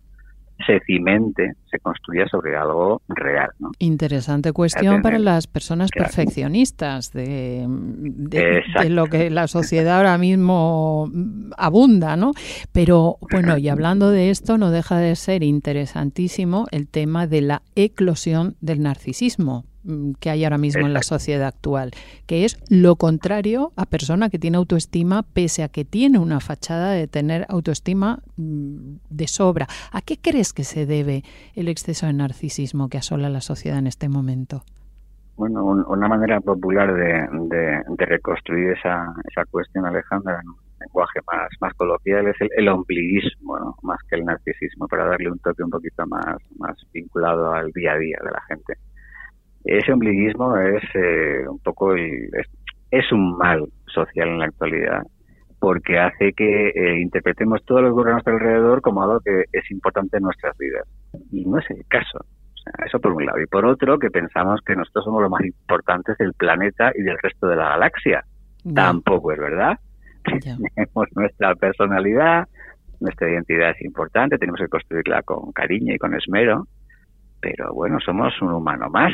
se 0.66 0.80
cimente, 0.86 1.54
se 1.70 1.80
construya 1.80 2.28
sobre 2.28 2.56
algo 2.56 3.02
real. 3.08 3.50
¿no? 3.60 3.72
Interesante 3.80 4.54
cuestión 4.54 5.02
para 5.02 5.20
las 5.20 5.48
personas 5.48 5.92
perfeccionistas 5.92 7.12
de, 7.12 7.66
de, 7.68 8.64
lo 8.90 9.06
que 9.08 9.30
la 9.30 9.48
sociedad 9.48 9.98
ahora 9.98 10.18
mismo 10.18 11.12
abunda, 11.58 12.16
¿no? 12.16 12.32
Pero 12.72 13.18
bueno, 13.32 13.58
y 13.58 13.70
hablando 13.70 14.10
de 14.12 14.30
esto, 14.30 14.58
no 14.58 14.72
deja 14.72 14.98
de 14.98 15.16
ser 15.16 15.44
interesantísimo 15.44 16.68
el 16.72 16.88
tema 16.88 17.28
de 17.28 17.42
la 17.42 17.62
eclosión 17.76 18.56
del 18.62 18.82
narcisismo. 18.82 19.66
Mm, 19.88 20.16
que 20.20 20.30
hay 20.30 20.44
ahora 20.44 20.58
mismo 20.58 20.86
en 20.86 20.94
la 20.94 21.02
sociedad 21.02 21.48
actual, 21.48 21.92
que 22.26 22.44
es 22.44 22.60
lo 22.70 22.98
contrario 22.98 23.72
a 23.78 23.86
persona 23.86 24.30
que 24.30 24.38
tiene 24.38 24.58
autoestima 24.58 25.24
pese 25.24 25.64
a 25.64 25.70
que 25.70 25.86
tiene 25.86 26.20
una 26.20 26.42
fachada 26.42 26.92
de 26.92 27.08
tener 27.08 27.46
autoestima 27.48 28.20
mm, 28.36 28.98
de 29.10 29.28
sobra. 29.28 29.68
¿A 29.94 30.02
qué 30.02 30.18
crees 30.22 30.52
que 30.52 30.66
se 30.66 30.86
debe 30.86 31.24
el 31.56 31.70
exceso 31.70 32.06
de 32.06 32.12
narcisismo 32.12 32.90
que 32.90 32.98
asola 32.98 33.30
la 33.30 33.40
sociedad 33.40 33.80
en 33.80 33.88
este 33.88 34.10
momento? 34.10 34.64
Bueno, 35.38 35.64
una 35.64 36.10
manera 36.10 36.42
popular 36.42 36.94
de, 36.94 37.84
reconstruir 37.98 38.72
esa, 38.72 39.14
esa 39.30 39.46
cuestión, 39.46 39.86
Alejandra, 39.86 40.42
en 40.42 40.50
un 40.50 40.58
lenguaje 40.82 41.20
más, 41.32 41.48
más 41.62 41.74
coloquial, 41.76 42.28
es 42.28 42.36
el, 42.42 42.50
el 42.58 42.68
ombliguismo, 42.68 43.58
¿no? 43.58 43.78
más 43.84 44.00
que 44.10 44.16
el 44.18 44.26
narcisismo, 44.26 44.88
para 44.88 45.06
darle 45.06 45.32
un 45.32 45.40
toque 45.40 45.64
un 45.64 45.70
poquito 45.70 46.06
más, 46.08 46.38
más 46.58 46.76
vinculado 46.92 47.54
al 47.54 47.72
día 47.72 47.94
a 47.94 47.98
día 47.98 48.18
de 48.22 48.32
la 48.32 48.42
gente 48.50 48.74
ese 49.68 49.92
ombliguismo 49.92 50.58
es 50.58 50.84
eh, 50.96 51.48
un 51.48 51.60
poco 51.60 51.96
es, 51.96 53.12
un 53.12 53.38
mal 53.38 53.66
social 53.86 54.30
en 54.30 54.40
la 54.40 54.46
actualidad 54.46 55.04
porque 55.60 55.98
hace 56.00 56.34
que 56.34 56.70
eh, 56.70 57.02
interpretemos 57.02 57.64
todo 57.66 57.82
lo 57.82 57.88
que 57.88 57.92
ocurre 57.92 58.10
a 58.12 58.14
nuestro 58.14 58.34
alrededor 58.34 58.82
como 58.82 59.02
algo 59.02 59.20
que 59.20 59.46
es 59.52 59.72
importante 59.72 60.18
en 60.18 60.24
nuestras 60.24 60.56
vidas. 60.58 60.88
Y 61.32 61.46
no 61.46 61.58
es 61.58 61.66
el 61.72 61.84
caso. 61.88 62.20
Eso 62.86 63.00
por 63.00 63.14
un 63.14 63.26
lado. 63.26 63.42
Y 63.42 63.48
por 63.48 63.66
otro 63.66 63.98
que 63.98 64.12
pensamos 64.12 64.62
que 64.64 64.76
nosotros 64.76 65.06
somos 65.06 65.24
los 65.24 65.32
más 65.32 65.44
importantes 65.44 66.16
del 66.20 66.34
planeta 66.34 66.92
y 66.94 67.02
del 67.02 67.18
resto 67.18 67.48
de 67.48 67.56
la 67.56 67.70
galaxia. 67.70 68.24
Tampoco 68.76 69.32
es 69.32 69.40
verdad. 69.40 69.80
Tenemos 70.24 71.08
nuestra 71.16 71.56
personalidad 71.56 72.48
nuestra 73.00 73.30
identidad 73.30 73.72
es 73.72 73.82
importante 73.82 74.38
tenemos 74.38 74.60
que 74.60 74.68
construirla 74.68 75.22
con 75.24 75.52
cariño 75.52 75.94
y 75.94 75.98
con 75.98 76.14
esmero. 76.16 76.68
Pero 77.40 77.74
bueno 77.74 78.00
somos 78.00 78.34
un 78.42 78.54
humano 78.54 78.90
más 78.90 79.14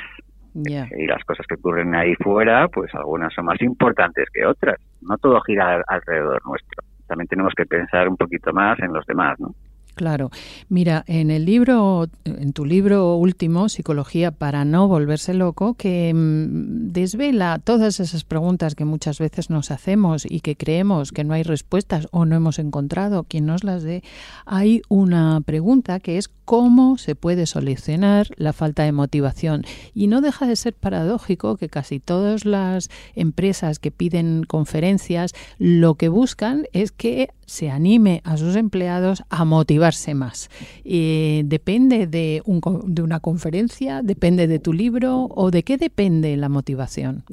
y 0.54 1.08
las 1.08 1.24
cosas 1.24 1.46
que 1.48 1.56
ocurren 1.56 1.96
ahí 1.96 2.16
fuera, 2.16 2.68
pues 2.68 2.94
algunas 2.94 3.34
son 3.34 3.46
más 3.46 3.62
importantes 3.62 4.28
que 4.32 4.46
otras. 4.46 4.80
No 5.02 5.18
todo 5.18 5.42
gira 5.42 5.84
alrededor 5.88 6.42
nuestro. 6.46 6.84
También 7.08 7.28
tenemos 7.28 7.54
que 7.56 7.66
pensar 7.66 8.08
un 8.08 8.18
poquito 8.18 8.54
más 8.54 8.80
en 8.80 8.94
los 8.94 9.06
demás, 9.06 9.40
¿no? 9.40 9.54
Claro. 9.96 10.32
Mira, 10.70 11.04
en 11.08 11.30
el 11.30 11.46
libro, 11.46 12.08
en 12.26 12.54
tu 12.54 12.66
libro 12.66 13.16
último, 13.16 13.70
Psicología 13.70 14.32
para 14.32 14.66
no 14.66 14.88
volverse 14.88 15.34
loco, 15.34 15.76
que 15.76 16.12
mm, 16.14 16.92
desvela 16.92 17.60
todas 17.64 18.00
esas 18.00 18.24
preguntas 18.24 18.76
que 18.76 18.86
muchas 18.86 19.20
veces 19.20 19.50
nos 19.50 19.72
hacemos 19.72 20.26
y 20.28 20.40
que 20.40 20.56
creemos 20.56 21.12
que 21.12 21.24
no 21.24 21.34
hay 21.34 21.44
respuestas 21.44 22.08
o 22.12 22.26
no 22.26 22.36
hemos 22.36 22.60
encontrado 22.60 23.24
quien 23.24 23.46
nos 23.46 23.64
las 23.64 23.84
dé, 23.84 24.04
hay 24.46 24.82
una 24.90 25.42
pregunta 25.42 26.00
que 26.00 26.18
es 26.18 26.30
cómo 26.46 26.98
se 26.98 27.16
puede 27.16 27.46
solucionar 27.46 28.28
la 28.36 28.54
falta 28.54 28.84
de 28.84 28.92
motivación. 28.92 29.64
Y 29.94 30.08
no 30.08 30.22
deja 30.22 30.48
de 30.48 30.56
ser 30.56 30.74
paradójico 30.74 31.58
que 31.58 31.70
casi 31.70 32.00
todas 32.00 32.46
las 32.46 32.90
empresas 33.16 33.80
que 33.80 33.92
piden 33.92 34.44
conferencias 34.44 35.34
lo 35.58 35.96
que 35.96 36.10
buscan 36.10 36.66
es 36.74 36.92
que 36.92 37.30
se 37.46 37.70
anime 37.70 38.22
a 38.24 38.38
sus 38.38 38.56
empleados 38.56 39.24
a 39.30 39.46
motivarse 39.84 40.16
más. 40.16 40.50
¿Depende 40.84 42.08
de, 42.08 42.42
un, 42.46 42.62
de 42.86 43.02
una 43.02 43.20
conferencia? 43.20 44.02
¿Depende 44.02 44.48
de 44.48 44.60
tu 44.60 44.72
libro? 44.72 45.28
¿O 45.30 45.52
de 45.52 45.64
qué 45.64 45.78
depende 45.78 46.38
la 46.38 46.48
motivación? 46.48 47.24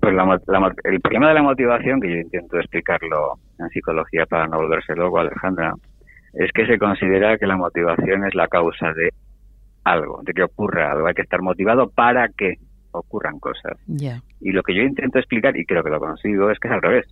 Pues 0.00 0.14
el 0.84 1.00
problema 1.00 1.28
de 1.28 1.34
la 1.34 1.42
motivación, 1.42 2.00
que 2.00 2.10
yo 2.10 2.16
intento 2.18 2.58
explicarlo 2.58 3.38
en 3.58 3.68
psicología 3.70 4.24
para 4.26 4.46
no 4.46 4.58
volverse 4.58 4.94
loco, 4.94 5.18
Alejandra, 5.18 5.74
es 6.34 6.50
que 6.52 6.66
se 6.66 6.78
considera 6.78 7.36
que 7.36 7.46
la 7.46 7.56
motivación 7.56 8.24
es 8.24 8.34
la 8.34 8.46
causa 8.46 8.92
de 8.92 9.10
algo, 9.82 10.20
de 10.22 10.32
que 10.32 10.44
ocurra 10.44 10.92
algo. 10.92 11.08
Hay 11.08 11.14
que 11.14 11.22
estar 11.22 11.42
motivado 11.42 11.90
para 11.90 12.28
que 12.28 12.54
ocurran 12.92 13.40
cosas. 13.40 13.76
Y 14.40 14.52
lo 14.52 14.62
que 14.62 14.74
yo 14.74 14.82
intento 14.82 15.18
explicar, 15.18 15.56
y 15.56 15.64
creo 15.64 15.82
que 15.82 15.90
lo 15.90 15.98
consigo, 15.98 16.50
es 16.50 16.58
que 16.60 16.68
es 16.68 16.74
al 16.74 16.82
revés. 16.82 17.06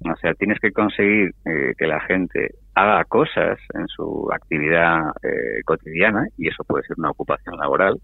O 0.00 0.16
sea, 0.16 0.34
tienes 0.34 0.58
que 0.58 0.72
conseguir 0.72 1.30
eh, 1.44 1.74
que 1.78 1.86
la 1.86 2.00
gente 2.00 2.50
haga 2.74 3.04
cosas 3.04 3.58
en 3.74 3.86
su 3.88 4.28
actividad 4.32 5.12
eh, 5.22 5.62
cotidiana, 5.64 6.26
y 6.38 6.48
eso 6.48 6.64
puede 6.64 6.84
ser 6.84 6.96
una 6.98 7.10
ocupación 7.10 7.56
laboral, 7.56 8.00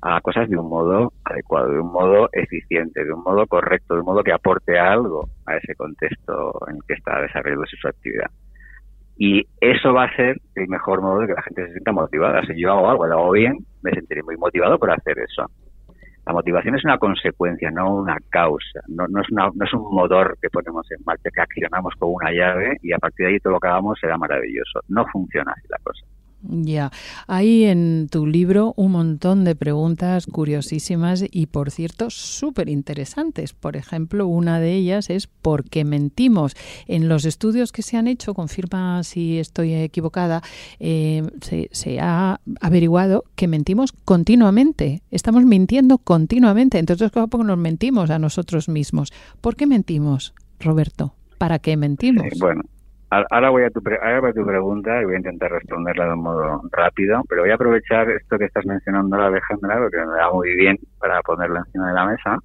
haga 0.00 0.20
cosas 0.20 0.48
de 0.48 0.56
un 0.56 0.68
modo 0.68 1.12
adecuado, 1.24 1.70
de 1.70 1.80
un 1.80 1.92
modo 1.92 2.28
eficiente, 2.32 3.04
de 3.04 3.12
un 3.12 3.22
modo 3.22 3.46
correcto, 3.46 3.94
de 3.94 4.00
un 4.00 4.06
modo 4.06 4.22
que 4.22 4.32
aporte 4.32 4.78
algo 4.78 5.28
a 5.46 5.56
ese 5.56 5.74
contexto 5.74 6.52
en 6.68 6.76
el 6.76 6.82
que 6.86 6.94
está 6.94 7.20
desarrollando 7.20 7.66
su 7.66 7.88
actividad. 7.88 8.30
Y 9.16 9.46
eso 9.60 9.92
va 9.92 10.04
a 10.04 10.16
ser 10.16 10.40
el 10.54 10.68
mejor 10.68 11.00
modo 11.00 11.20
de 11.20 11.28
que 11.28 11.34
la 11.34 11.42
gente 11.42 11.66
se 11.66 11.72
sienta 11.72 11.92
motivada. 11.92 12.42
Si 12.46 12.60
yo 12.60 12.72
hago 12.72 12.90
algo, 12.90 13.06
lo 13.06 13.14
hago 13.14 13.30
bien, 13.32 13.58
me 13.82 13.92
sentiré 13.92 14.22
muy 14.22 14.36
motivado 14.36 14.78
por 14.78 14.90
hacer 14.90 15.18
eso. 15.18 15.46
La 16.24 16.32
motivación 16.32 16.76
es 16.76 16.84
una 16.84 16.98
consecuencia, 16.98 17.70
no 17.70 17.96
una 17.96 18.16
causa. 18.30 18.80
No, 18.86 19.06
no, 19.08 19.20
es 19.20 19.30
una, 19.30 19.50
es 19.64 19.72
un 19.74 19.92
motor 19.92 20.38
que 20.40 20.48
ponemos 20.50 20.88
en 20.92 21.04
marcha, 21.04 21.30
que 21.34 21.40
accionamos 21.40 21.94
con 21.98 22.14
una 22.14 22.30
llave 22.30 22.76
y 22.80 22.92
a 22.92 22.98
partir 22.98 23.26
de 23.26 23.32
ahí 23.32 23.38
todo 23.40 23.54
lo 23.54 23.60
que 23.60 23.68
hagamos 23.68 23.98
será 24.00 24.16
maravilloso. 24.16 24.80
No 24.88 25.04
funciona 25.12 25.52
así 25.52 25.66
la 25.68 25.78
cosa. 25.82 26.04
Ya, 26.44 26.90
hay 27.28 27.64
en 27.64 28.08
tu 28.10 28.26
libro 28.26 28.74
un 28.76 28.92
montón 28.92 29.44
de 29.44 29.54
preguntas 29.54 30.26
curiosísimas 30.26 31.24
y, 31.30 31.46
por 31.46 31.70
cierto, 31.70 32.10
súper 32.10 32.68
interesantes. 32.68 33.52
Por 33.52 33.76
ejemplo, 33.76 34.26
una 34.26 34.58
de 34.58 34.74
ellas 34.74 35.08
es 35.08 35.28
¿por 35.28 35.68
qué 35.68 35.84
mentimos? 35.84 36.56
En 36.88 37.08
los 37.08 37.24
estudios 37.26 37.70
que 37.70 37.82
se 37.82 37.96
han 37.96 38.08
hecho, 38.08 38.34
confirma 38.34 39.04
si 39.04 39.38
estoy 39.38 39.74
equivocada, 39.74 40.42
eh, 40.80 41.22
se, 41.40 42.00
ha 42.00 42.40
averiguado 42.60 43.24
que 43.36 43.46
mentimos 43.46 43.92
continuamente. 43.92 45.02
Estamos 45.12 45.44
mintiendo 45.44 45.98
continuamente. 45.98 46.78
Entonces, 46.78 47.12
¿cómo 47.12 47.44
nos 47.44 47.58
mentimos 47.58 48.10
a 48.10 48.18
nosotros 48.18 48.68
mismos? 48.68 49.12
¿Por 49.40 49.54
qué 49.54 49.66
mentimos, 49.66 50.34
Roberto? 50.58 51.14
¿Para 51.38 51.60
qué 51.60 51.76
mentimos? 51.76 52.26
bueno, 52.38 52.62
Ahora 53.12 53.50
voy, 53.50 53.64
a 53.64 53.70
tu 53.70 53.82
tu 53.82 54.46
pregunta 54.46 55.02
y 55.02 55.04
voy 55.04 55.14
a 55.16 55.18
intentar 55.18 55.50
responderla 55.50 56.06
de 56.06 56.12
un 56.14 56.22
modo 56.22 56.62
rápido, 56.70 57.20
pero 57.28 57.42
voy 57.42 57.50
a 57.50 57.56
aprovechar 57.56 58.08
esto 58.08 58.38
que 58.38 58.46
estás 58.46 58.64
mencionando, 58.64 59.16
Alejandra, 59.16 59.76
porque 59.76 59.98
me 59.98 60.16
da 60.16 60.32
muy 60.32 60.56
bien 60.56 60.78
para 60.98 61.20
ponerlo 61.20 61.58
encima 61.58 61.88
de 61.88 61.94
la 61.94 62.06
mesa, 62.06 62.38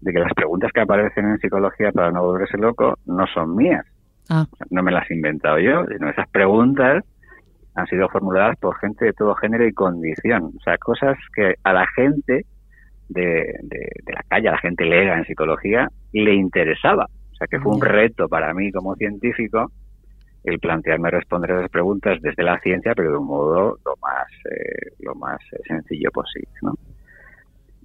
de 0.00 0.12
que 0.12 0.18
las 0.18 0.34
preguntas 0.34 0.72
que 0.74 0.80
aparecen 0.80 1.26
en 1.26 1.38
psicología 1.38 1.92
para 1.92 2.10
no 2.10 2.24
volverse 2.24 2.58
loco 2.58 2.98
no 3.06 3.28
son 3.28 3.54
mías. 3.54 3.86
Ah. 4.28 4.44
No 4.70 4.82
me 4.82 4.90
las 4.90 5.08
he 5.08 5.14
inventado 5.14 5.60
yo, 5.60 5.86
sino 5.86 6.08
esas 6.08 6.28
preguntas 6.30 7.04
han 7.76 7.86
sido 7.86 8.08
formuladas 8.08 8.56
por 8.58 8.76
gente 8.80 9.04
de 9.04 9.12
todo 9.12 9.36
género 9.36 9.68
y 9.68 9.72
condición. 9.72 10.50
O 10.58 10.60
sea, 10.64 10.78
cosas 10.78 11.16
que 11.32 11.54
a 11.62 11.72
la 11.72 11.86
gente 11.94 12.44
de, 13.08 13.54
de 13.62 14.12
la 14.12 14.24
calle, 14.26 14.48
a 14.48 14.52
la 14.52 14.58
gente 14.58 14.84
lega 14.84 15.16
en 15.16 15.26
psicología, 15.26 15.88
le 16.12 16.34
interesaba. 16.34 17.04
O 17.04 17.36
sea, 17.36 17.46
que 17.46 17.60
fue 17.60 17.72
un 17.72 17.80
reto 17.80 18.28
para 18.28 18.52
mí 18.52 18.72
como 18.72 18.96
científico 18.96 19.70
el 20.44 20.58
plantearme 20.58 21.10
responder 21.10 21.52
a 21.52 21.58
esas 21.58 21.70
preguntas 21.70 22.18
desde 22.22 22.42
la 22.42 22.58
ciencia, 22.60 22.94
pero 22.94 23.10
de 23.12 23.18
un 23.18 23.26
modo 23.26 23.78
lo 23.84 23.96
más, 24.00 24.28
eh, 24.50 24.92
lo 25.00 25.14
más 25.14 25.40
eh, 25.52 25.58
sencillo 25.66 26.10
posible, 26.10 26.48
¿no? 26.62 26.74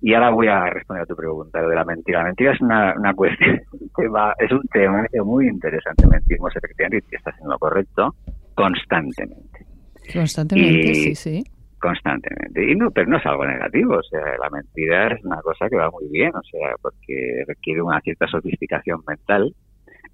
Y 0.02 0.14
ahora 0.14 0.32
voy 0.32 0.48
a 0.48 0.66
responder 0.66 1.04
a 1.04 1.06
tu 1.06 1.16
pregunta, 1.16 1.62
lo 1.62 1.70
de 1.70 1.76
la 1.76 1.86
mentira. 1.86 2.20
La 2.20 2.26
mentira 2.26 2.52
es 2.52 2.60
una, 2.60 2.94
una 2.98 3.14
cuestión, 3.14 3.56
es 4.40 4.52
un 4.52 4.68
tema 4.68 5.06
muy 5.24 5.48
interesante. 5.48 6.06
Mentimos 6.06 6.54
efectivamente 6.54 7.08
y 7.10 7.16
estás 7.16 7.40
en 7.40 7.48
lo 7.48 7.58
correcto 7.58 8.14
constantemente. 8.54 9.66
Constantemente, 10.12 10.94
sí, 10.94 11.16
sí. 11.16 11.44
Constantemente. 11.80 12.70
Y 12.70 12.76
no, 12.76 12.92
pero 12.92 13.10
no 13.10 13.18
es 13.18 13.26
algo 13.26 13.46
negativo. 13.46 13.96
O 13.96 14.04
sea, 14.04 14.20
la 14.42 14.50
mentira 14.50 15.08
es 15.14 15.24
una 15.24 15.42
cosa 15.42 15.70
que 15.70 15.78
va 15.78 15.90
muy 15.90 16.10
bien, 16.10 16.36
o 16.36 16.44
sea, 16.44 16.76
porque 16.82 17.44
requiere 17.48 17.82
una 17.82 18.02
cierta 18.02 18.28
sofisticación 18.28 19.02
mental 19.08 19.56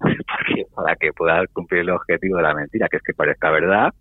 porque 0.00 0.64
para 0.74 0.96
que 0.96 1.12
puedas 1.12 1.46
cumplir 1.52 1.82
el 1.82 1.90
objetivo 1.90 2.36
de 2.38 2.42
la 2.42 2.54
mentira, 2.54 2.88
que 2.88 2.96
es 2.96 3.02
que 3.02 3.14
parezca 3.14 3.50
verdad. 3.50 3.92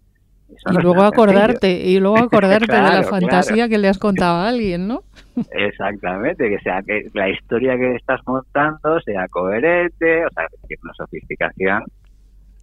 Y 0.50 0.82
luego 0.82 1.03
acordarte, 1.03 1.72
y 1.72 2.00
luego 2.00 2.18
acordarte 2.18 2.74
de 2.74 2.81
la 2.81 3.03
fantasía 3.09 3.70
que 3.70 3.77
le 3.77 3.88
has 3.88 4.00
contado 4.00 4.38
a 4.38 4.48
alguien, 4.50 4.88
¿no? 4.88 5.03
Exactamente, 5.51 6.50
que 6.50 6.59
sea 6.59 6.81
que 6.81 7.07
la 7.14 7.29
historia 7.29 7.77
que 7.77 7.96
estás 7.96 8.20
montando 8.25 9.00
sea 9.01 9.27
coherente, 9.27 10.25
o 10.25 10.29
sea, 10.31 10.48
que 10.68 10.75
una 10.81 10.94
sofisticación 10.94 11.83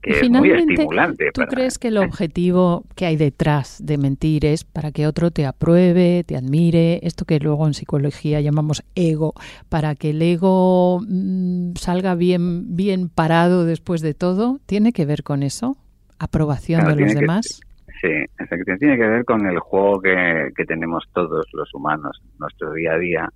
y 0.07 0.13
finalmente, 0.13 0.87
¿Tú 1.35 1.43
crees 1.49 1.79
que 1.79 1.89
el 1.89 1.99
objetivo 1.99 2.85
que 2.95 3.07
hay 3.07 3.17
detrás 3.17 3.85
de 3.85 3.99
mentir 3.99 4.47
es 4.47 4.63
para 4.63 4.93
que 4.93 5.07
otro 5.07 5.33
te 5.33 5.45
apruebe, 5.45 6.23
te 6.25 6.37
admire, 6.37 7.01
esto 7.03 7.25
que 7.25 7.41
luego 7.41 7.67
en 7.67 7.75
psicología 7.75 8.41
llamamos 8.41 8.85
ego, 8.95 9.35
para 9.69 9.97
que 9.97 10.11
el 10.11 10.23
ego 10.23 11.01
mm, 11.01 11.75
salga 11.75 12.15
bien, 12.15 12.77
bien 12.77 13.09
parado 13.09 13.65
después 13.65 14.01
de 14.01 14.15
todo? 14.15 14.61
¿Tiene 14.67 14.93
que 14.93 15.07
ver 15.07 15.25
con 15.25 15.43
eso? 15.43 15.77
¿Aprobación 16.21 16.85
de 16.85 16.95
los 16.95 17.13
demás? 17.13 17.61
Sí, 18.01 18.09
efectivamente 18.39 18.79
tiene 18.79 18.97
que 18.97 19.09
ver 19.09 19.25
con 19.25 19.45
el 19.45 19.59
juego 19.59 20.01
que, 20.01 20.51
que 20.57 20.65
tenemos 20.67 21.05
todos 21.13 21.47
los 21.53 21.75
humanos 21.75 22.17
en 22.23 22.39
nuestro 22.39 22.73
día 22.75 22.93
a 22.93 22.99
día 22.99 23.33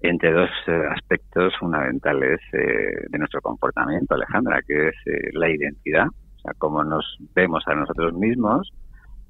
entre 0.00 0.32
dos 0.32 0.50
eh, 0.66 0.82
aspectos 0.90 1.54
fundamentales 1.58 2.40
eh, 2.52 3.06
de 3.08 3.18
nuestro 3.18 3.40
comportamiento, 3.40 4.14
Alejandra, 4.14 4.60
que 4.66 4.88
es 4.88 4.94
eh, 5.06 5.30
la 5.32 5.48
identidad, 5.48 6.06
o 6.06 6.38
sea, 6.40 6.52
cómo 6.58 6.84
nos 6.84 7.04
vemos 7.34 7.64
a 7.66 7.74
nosotros 7.74 8.12
mismos, 8.14 8.70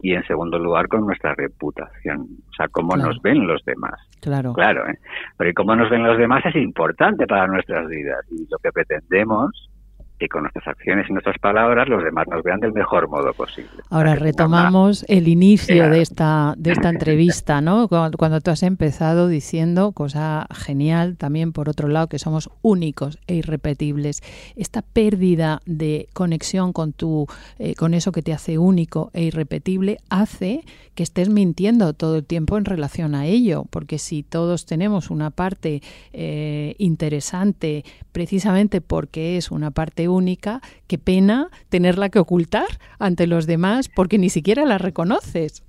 y 0.01 0.13
en 0.13 0.27
segundo 0.27 0.59
lugar 0.59 0.89
con 0.89 1.07
nuestra 1.07 1.35
reputación, 1.35 2.21
o 2.21 2.53
sea, 2.55 2.69
cómo 2.69 2.97
nos 2.97 3.21
ven 3.23 3.47
los 3.47 3.65
demás. 3.65 3.95
Claro. 4.21 4.53
Claro, 4.53 4.87
¿eh? 4.89 4.99
pero 5.39 5.53
cómo 5.55 5.75
nos 5.75 5.89
ven 5.89 6.03
los 6.03 6.19
demás 6.19 6.45
es 6.45 6.57
importante 6.57 7.27
para 7.27 7.47
nuestras 7.47 7.89
vidas 7.89 8.21
y 8.31 8.47
lo 8.51 8.59
que 8.59 8.73
pretendemos 8.73 9.71
que 10.19 10.29
con 10.29 10.43
nuestras 10.43 10.67
acciones 10.69 11.07
y 11.09 11.13
nuestras 11.13 11.39
palabras 11.39 11.89
los 11.89 12.03
demás 12.03 12.27
nos 12.29 12.43
vean 12.43 12.61
del 12.61 12.73
mejor 12.73 13.09
modo 13.09 13.33
posible. 13.33 13.71
Ahora 13.91 14.15
retomamos 14.15 15.05
el 15.09 15.29
inicio 15.29 15.91
de 15.91 16.01
esta 16.01 16.55
de 16.57 16.73
esta 16.73 16.89
entrevista, 16.97 17.61
¿no? 17.61 17.89
Cuando, 17.89 18.41
tú 18.41 18.51
has 18.51 18.63
empezado 18.63 19.29
diciendo 19.29 19.93
cosa 19.93 20.47
genial 20.53 21.17
también 21.17 21.53
por 21.53 21.69
otro 21.69 21.89
lado 21.89 22.09
que 22.09 22.19
somos 22.19 22.51
únicos 22.63 23.19
e 23.27 23.37
irrepetibles. 23.37 24.23
Esta 24.57 24.83
pérdida 24.83 25.61
de 25.67 26.09
conexión 26.13 26.73
con 26.73 26.93
tu 26.93 27.27
eh, 27.59 27.75
con 27.75 27.95
eso 27.95 28.13
que 28.13 28.23
te 28.23 28.33
hace 28.33 28.59
único 28.59 29.11
e 29.13 29.25
irrepetible 29.25 29.99
hace 30.09 30.63
que 30.95 31.03
estés 31.03 31.29
mintiendo 31.29 31.93
todo 31.93 32.17
el 32.17 32.25
tiempo 32.25 32.57
en 32.57 32.65
relación 32.65 33.15
a 33.15 33.27
ello, 33.27 33.67
porque 33.71 33.99
si 33.99 34.23
todos 34.23 34.65
tenemos 34.65 35.11
una 35.11 35.31
parte 35.31 35.83
eh, 36.13 36.75
interesante 36.79 37.85
precisamente 38.13 38.81
porque 38.81 39.37
es 39.37 39.51
una 39.51 39.71
parte 39.71 40.06
única, 40.09 40.61
qué 40.87 40.99
pena 40.99 41.49
tenerla 41.69 42.09
que 42.09 42.19
ocultar 42.19 42.67
ante 42.99 43.27
los 43.27 43.47
demás 43.47 43.89
porque 43.89 44.19
ni 44.19 44.29
siquiera 44.29 44.65
la 44.65 44.79
reconoces. 44.79 45.65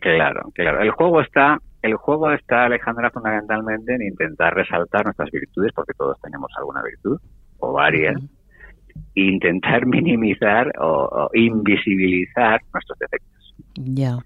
Claro, 0.00 0.50
claro. 0.54 0.80
El 0.80 0.90
juego 0.90 1.20
está, 1.20 1.58
el 1.82 1.94
juego 1.96 2.32
está, 2.32 2.64
Alejandra, 2.64 3.10
fundamentalmente 3.10 3.94
en 3.94 4.02
intentar 4.02 4.54
resaltar 4.54 5.04
nuestras 5.04 5.30
virtudes, 5.30 5.72
porque 5.74 5.92
todos 5.92 6.18
tenemos 6.20 6.50
alguna 6.56 6.82
virtud 6.82 7.18
o 7.58 7.72
varias, 7.72 8.20
e 9.14 9.20
intentar 9.22 9.86
minimizar 9.86 10.72
o, 10.78 11.28
invisibilizar 11.34 12.60
nuestros 12.72 12.98
defectos. 12.98 13.54
Ya. 13.76 14.18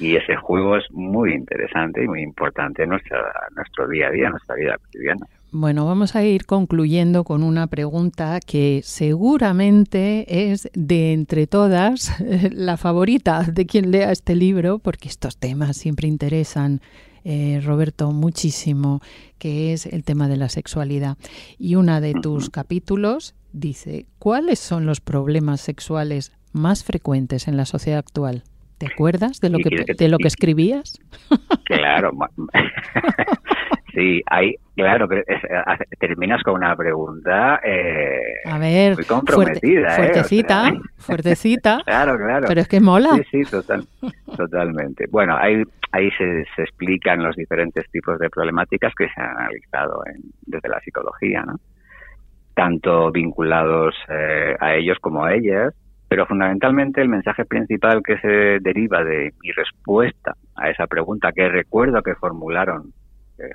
Y 0.00 0.16
ese 0.16 0.36
juego 0.36 0.76
es 0.76 0.90
muy 0.90 1.34
interesante 1.34 2.02
y 2.02 2.08
muy 2.08 2.22
importante 2.22 2.84
en 2.84 2.90
nuestra, 2.90 3.20
nuestro 3.54 3.86
día 3.88 4.08
a 4.08 4.10
día, 4.10 4.26
en 4.26 4.32
nuestra 4.32 4.56
vida 4.56 4.76
cotidiana. 4.78 5.26
Bueno, 5.54 5.84
vamos 5.84 6.16
a 6.16 6.24
ir 6.24 6.46
concluyendo 6.46 7.24
con 7.24 7.42
una 7.42 7.66
pregunta 7.66 8.40
que 8.40 8.80
seguramente 8.82 10.50
es 10.50 10.70
de 10.72 11.12
entre 11.12 11.46
todas 11.46 12.18
la 12.52 12.78
favorita 12.78 13.42
de 13.42 13.66
quien 13.66 13.90
lea 13.90 14.12
este 14.12 14.34
libro, 14.34 14.78
porque 14.78 15.10
estos 15.10 15.36
temas 15.36 15.76
siempre 15.76 16.08
interesan, 16.08 16.80
eh, 17.24 17.60
Roberto, 17.62 18.12
muchísimo, 18.12 19.02
que 19.38 19.74
es 19.74 19.84
el 19.84 20.04
tema 20.04 20.26
de 20.26 20.38
la 20.38 20.48
sexualidad. 20.48 21.18
Y 21.58 21.74
una 21.74 22.00
de 22.00 22.14
tus 22.14 22.48
capítulos 22.48 23.34
dice, 23.52 24.06
¿cuáles 24.18 24.58
son 24.58 24.86
los 24.86 25.02
problemas 25.02 25.60
sexuales 25.60 26.32
más 26.52 26.82
frecuentes 26.82 27.46
en 27.46 27.58
la 27.58 27.66
sociedad 27.66 27.98
actual? 27.98 28.42
¿Te 28.78 28.86
acuerdas 28.86 29.38
de 29.40 29.50
lo 29.50 29.58
que, 29.58 29.84
de 29.98 30.08
lo 30.08 30.16
que 30.16 30.28
escribías? 30.28 30.98
Claro. 31.66 32.10
Sí, 33.94 34.22
hay, 34.26 34.54
claro, 34.74 35.06
que 35.06 35.22
terminas 35.98 36.42
con 36.42 36.54
una 36.54 36.74
pregunta 36.74 37.60
eh, 37.62 38.40
a 38.46 38.58
ver, 38.58 38.94
muy 38.94 39.04
comprometida. 39.04 39.88
¿eh? 39.88 39.96
fuertecita, 39.96 40.72
fuertecita. 40.96 41.78
claro, 41.84 42.16
claro. 42.16 42.46
Pero 42.48 42.60
es 42.60 42.68
que 42.68 42.80
mola. 42.80 43.10
Sí, 43.16 43.44
sí, 43.44 43.50
total, 43.50 43.84
totalmente. 44.36 45.06
Bueno, 45.10 45.36
ahí, 45.36 45.62
ahí 45.92 46.10
se, 46.12 46.44
se, 46.56 46.62
explican 46.62 47.22
los 47.22 47.36
diferentes 47.36 47.88
tipos 47.90 48.18
de 48.18 48.30
problemáticas 48.30 48.94
que 48.94 49.08
se 49.08 49.20
han 49.20 49.36
analizado 49.36 50.02
en, 50.06 50.22
desde 50.46 50.68
la 50.68 50.80
psicología, 50.80 51.42
¿no? 51.42 51.56
Tanto 52.54 53.10
vinculados 53.10 53.94
eh, 54.08 54.56
a 54.58 54.74
ellos 54.74 54.98
como 55.00 55.24
a 55.24 55.34
ellas, 55.34 55.74
pero 56.08 56.26
fundamentalmente 56.26 57.00
el 57.00 57.08
mensaje 57.08 57.44
principal 57.44 58.02
que 58.02 58.18
se 58.18 58.58
deriva 58.60 59.04
de 59.04 59.32
mi 59.42 59.50
respuesta 59.52 60.34
a 60.56 60.70
esa 60.70 60.86
pregunta 60.86 61.32
que 61.32 61.48
recuerdo 61.48 62.02
que 62.02 62.14
formularon 62.14 62.84
eh, 62.88 63.01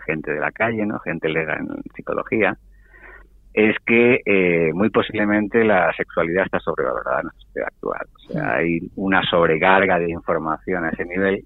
gente 0.06 0.34
de 0.34 0.40
la 0.40 0.52
calle, 0.52 0.86
¿no? 0.86 1.00
gente 1.00 1.30
legal 1.30 1.60
en 1.60 1.84
psicología, 1.96 2.58
es 3.54 3.76
que 3.86 4.22
eh, 4.26 4.72
muy 4.74 4.90
posiblemente 4.90 5.64
la 5.64 5.92
sexualidad 5.94 6.46
está 6.46 6.60
sobrevalorada 6.60 7.22
en 7.22 7.24
nuestra 7.24 7.48
sociedad 7.48 7.68
actual. 7.68 8.08
O 8.14 8.32
sea, 8.32 8.56
hay 8.56 8.80
una 8.96 9.24
sobrecarga 9.24 9.98
de 10.00 10.12
información 10.12 10.86
a 10.86 10.90
ese 10.90 11.06
nivel 11.06 11.44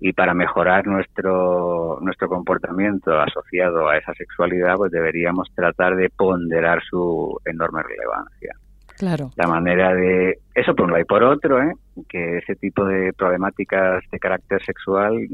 y 0.00 0.12
para 0.12 0.34
mejorar 0.34 0.86
nuestro 0.86 1.98
nuestro 2.00 2.28
comportamiento 2.28 3.20
asociado 3.20 3.88
a 3.88 3.98
esa 3.98 4.12
sexualidad 4.14 4.76
pues 4.76 4.90
deberíamos 4.90 5.48
tratar 5.54 5.94
de 5.94 6.10
ponderar 6.10 6.82
su 6.82 7.38
enorme 7.44 7.82
relevancia 7.82 8.56
claro. 9.02 9.30
La 9.34 9.48
manera 9.48 9.92
de 9.94 10.38
eso 10.54 10.76
por 10.76 10.86
un 10.86 10.92
lado 10.92 11.02
y 11.02 11.06
por 11.06 11.24
otro 11.24 11.60
¿eh? 11.60 11.72
que 12.08 12.38
ese 12.38 12.54
tipo 12.54 12.84
de 12.84 13.12
problemáticas 13.12 14.04
de 14.12 14.18
carácter 14.20 14.64
sexual 14.64 15.26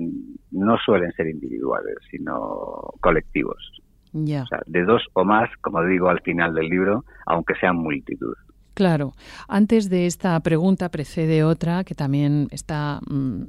no 0.52 0.78
suelen 0.78 1.12
ser 1.12 1.28
individuales 1.28 1.96
sino 2.10 2.94
colectivos. 3.00 3.82
O 4.14 4.24
sea, 4.24 4.62
de 4.66 4.84
dos 4.84 5.06
o 5.12 5.22
más 5.24 5.50
como 5.60 5.84
digo 5.84 6.08
al 6.08 6.22
final 6.22 6.54
del 6.54 6.68
libro 6.70 7.04
aunque 7.26 7.54
sean 7.56 7.76
multitud 7.76 8.34
Claro. 8.78 9.16
Antes 9.48 9.90
de 9.90 10.06
esta 10.06 10.38
pregunta 10.38 10.88
precede 10.88 11.42
otra 11.42 11.82
que 11.82 11.96
también 11.96 12.46
está 12.52 13.00
mm, 13.10 13.42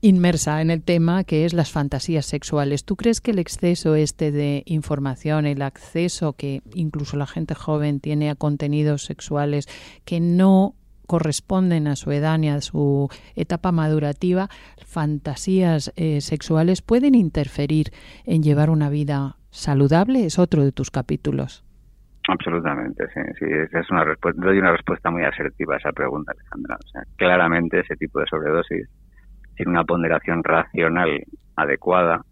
inmersa 0.00 0.62
en 0.62 0.70
el 0.70 0.84
tema, 0.84 1.24
que 1.24 1.44
es 1.44 1.54
las 1.54 1.72
fantasías 1.72 2.24
sexuales. 2.24 2.84
¿Tú 2.84 2.94
crees 2.94 3.20
que 3.20 3.32
el 3.32 3.40
exceso 3.40 3.96
este 3.96 4.30
de 4.30 4.62
información, 4.64 5.44
el 5.44 5.62
acceso 5.62 6.34
que 6.34 6.62
incluso 6.72 7.16
la 7.16 7.26
gente 7.26 7.56
joven 7.56 7.98
tiene 7.98 8.30
a 8.30 8.36
contenidos 8.36 9.04
sexuales 9.04 9.66
que 10.04 10.20
no 10.20 10.76
corresponden 11.08 11.88
a 11.88 11.96
su 11.96 12.12
edad 12.12 12.38
ni 12.38 12.48
a 12.48 12.60
su 12.60 13.08
etapa 13.34 13.72
madurativa, 13.72 14.48
fantasías 14.86 15.92
eh, 15.96 16.20
sexuales 16.20 16.80
pueden 16.80 17.16
interferir 17.16 17.92
en 18.24 18.44
llevar 18.44 18.70
una 18.70 18.88
vida 18.88 19.36
saludable? 19.50 20.26
Es 20.26 20.38
otro 20.38 20.62
de 20.62 20.70
tus 20.70 20.92
capítulos. 20.92 21.65
Absolutamente, 22.28 23.04
sí, 23.14 23.20
sí. 23.38 23.46
Es 23.72 23.90
una 23.90 24.04
respuesta, 24.04 24.40
doy 24.42 24.58
una 24.58 24.72
respuesta 24.72 25.10
muy 25.10 25.22
asertiva 25.22 25.74
a 25.74 25.78
esa 25.78 25.92
pregunta, 25.92 26.32
Alejandra. 26.32 26.76
O 26.76 26.88
sea, 26.88 27.02
claramente 27.16 27.80
ese 27.80 27.94
tipo 27.96 28.18
de 28.20 28.26
sobredosis, 28.26 28.88
sin 29.56 29.68
una 29.68 29.84
ponderación 29.84 30.42
racional 30.42 31.22
adecuada, 31.54 32.22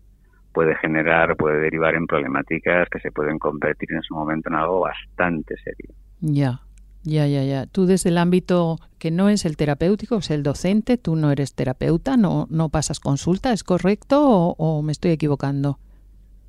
puede 0.53 0.75
generar, 0.77 1.37
puede 1.37 1.59
derivar 1.61 1.95
en 1.95 2.07
problemáticas 2.07 2.89
que 2.89 3.01
se 3.01 3.11
pueden 3.11 3.39
convertir 3.39 3.93
en 3.93 4.03
su 4.03 4.15
momento 4.15 4.49
en 4.49 4.57
algo 4.57 4.81
bastante 4.81 5.55
serio. 5.63 5.95
Ya, 6.21 6.61
ya, 7.03 7.27
ya, 7.27 7.45
ya. 7.45 7.67
Tú 7.67 7.87
desde 7.87 8.11
el 8.11 8.19
ámbito 8.19 8.79
que 8.99 9.11
no 9.11 9.29
es 9.29 9.45
el 9.45 9.57
terapéutico, 9.57 10.17
es 10.17 10.31
el 10.31 10.43
docente, 10.43 10.97
tú 10.97 11.15
no 11.17 11.31
eres 11.31 11.55
terapeuta, 11.55 12.17
no, 12.17 12.47
no 12.51 12.69
pasas 12.69 12.99
consulta, 12.99 13.53
¿es 13.53 13.63
correcto 13.63 14.27
o, 14.27 14.55
o 14.59 14.83
me 14.83 14.93
estoy 14.93 15.13
equivocando? 15.13 15.79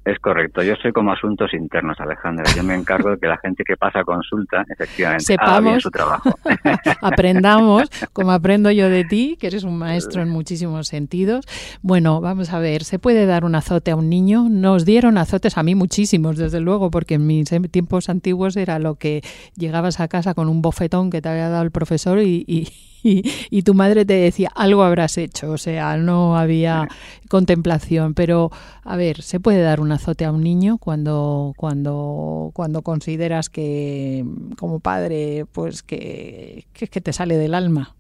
Es 0.05 0.19
correcto. 0.19 0.61
Yo 0.61 0.75
soy 0.75 0.91
como 0.91 1.11
asuntos 1.11 1.51
internos, 1.55 1.99
Alejandra. 1.99 2.45
Yo 2.55 2.63
me 2.63 2.75
encargo 2.75 3.09
de 3.09 3.17
que 3.17 3.25
la 3.25 3.37
gente 3.37 3.63
que 3.63 3.75
pasa 3.75 4.03
consulta, 4.03 4.63
efectivamente, 4.69 5.35
haga 5.39 5.59
bien 5.59 5.81
su 5.81 5.89
trabajo. 5.89 6.29
aprendamos, 7.01 7.89
como 8.13 8.31
aprendo 8.31 8.71
yo 8.71 8.89
de 8.89 9.03
ti, 9.05 9.37
que 9.39 9.47
eres 9.47 9.63
un 9.63 9.77
maestro 9.77 10.21
en 10.21 10.29
muchísimos 10.29 10.87
sentidos. 10.87 11.45
Bueno, 11.81 12.21
vamos 12.21 12.51
a 12.51 12.59
ver, 12.59 12.83
¿se 12.83 12.99
puede 12.99 13.25
dar 13.25 13.45
un 13.45 13.55
azote 13.55 13.91
a 13.91 13.95
un 13.95 14.09
niño? 14.09 14.47
Nos 14.49 14.85
dieron 14.85 15.17
azotes 15.17 15.57
a 15.57 15.63
mí 15.63 15.75
muchísimos, 15.75 16.37
desde 16.37 16.59
luego, 16.59 16.91
porque 16.91 17.15
en 17.15 17.27
mis 17.27 17.49
tiempos 17.71 18.09
antiguos 18.09 18.57
era 18.57 18.79
lo 18.79 18.95
que 18.95 19.23
llegabas 19.55 19.99
a 19.99 20.07
casa 20.07 20.33
con 20.33 20.49
un 20.49 20.61
bofetón 20.61 21.09
que 21.09 21.21
te 21.21 21.29
había 21.29 21.49
dado 21.49 21.63
el 21.63 21.71
profesor 21.71 22.19
y, 22.21 22.43
y 22.47 22.67
y, 23.05 23.61
tu 23.61 23.75
madre 23.75 24.03
te 24.03 24.13
decía, 24.13 24.49
algo 24.55 24.83
habrás 24.83 25.19
hecho, 25.19 25.51
o 25.51 25.57
sea, 25.59 25.95
no 25.97 26.37
había 26.37 26.87
contemplación. 27.29 28.15
Pero, 28.15 28.49
a 28.83 28.95
ver, 28.97 29.21
¿se 29.21 29.39
puede 29.39 29.61
dar 29.61 29.79
un 29.79 29.91
azote 29.91 30.25
a 30.25 30.31
un 30.31 30.41
niño 30.41 30.79
cuando, 30.79 31.53
cuando, 31.55 32.49
cuando 32.53 32.81
consideras 32.81 33.49
que, 33.49 34.25
como 34.57 34.79
padre, 34.79 35.45
pues 35.51 35.83
que, 35.83 36.65
que, 36.75 37.01
te 37.01 37.13
sale 37.13 37.35
del 37.35 37.53
alma? 37.53 37.95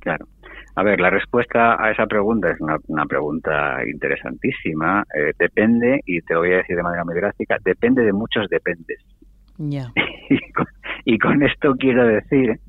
Claro. 0.00 0.26
A 0.74 0.82
ver, 0.82 1.00
la 1.00 1.10
respuesta 1.10 1.82
a 1.82 1.90
esa 1.90 2.06
pregunta 2.06 2.50
es 2.50 2.60
una, 2.60 3.06
pregunta 3.06 3.78
interesantísima. 3.84 5.04
Eh, 5.14 5.32
depende, 5.38 6.00
y 6.06 6.20
te 6.20 6.34
lo 6.34 6.40
voy 6.40 6.52
a 6.52 6.58
decir 6.58 6.76
de 6.76 6.82
manera 6.82 7.04
muy 7.04 7.14
gráfica, 7.14 7.56
depende 7.64 8.04
de 8.04 8.12
muchos 8.12 8.48
dependes. 8.48 9.02
Ya. 9.56 9.92
y 11.04 11.18
con 11.18 11.42
esto 11.42 11.74
quiero 11.78 12.06
decir 12.06 12.60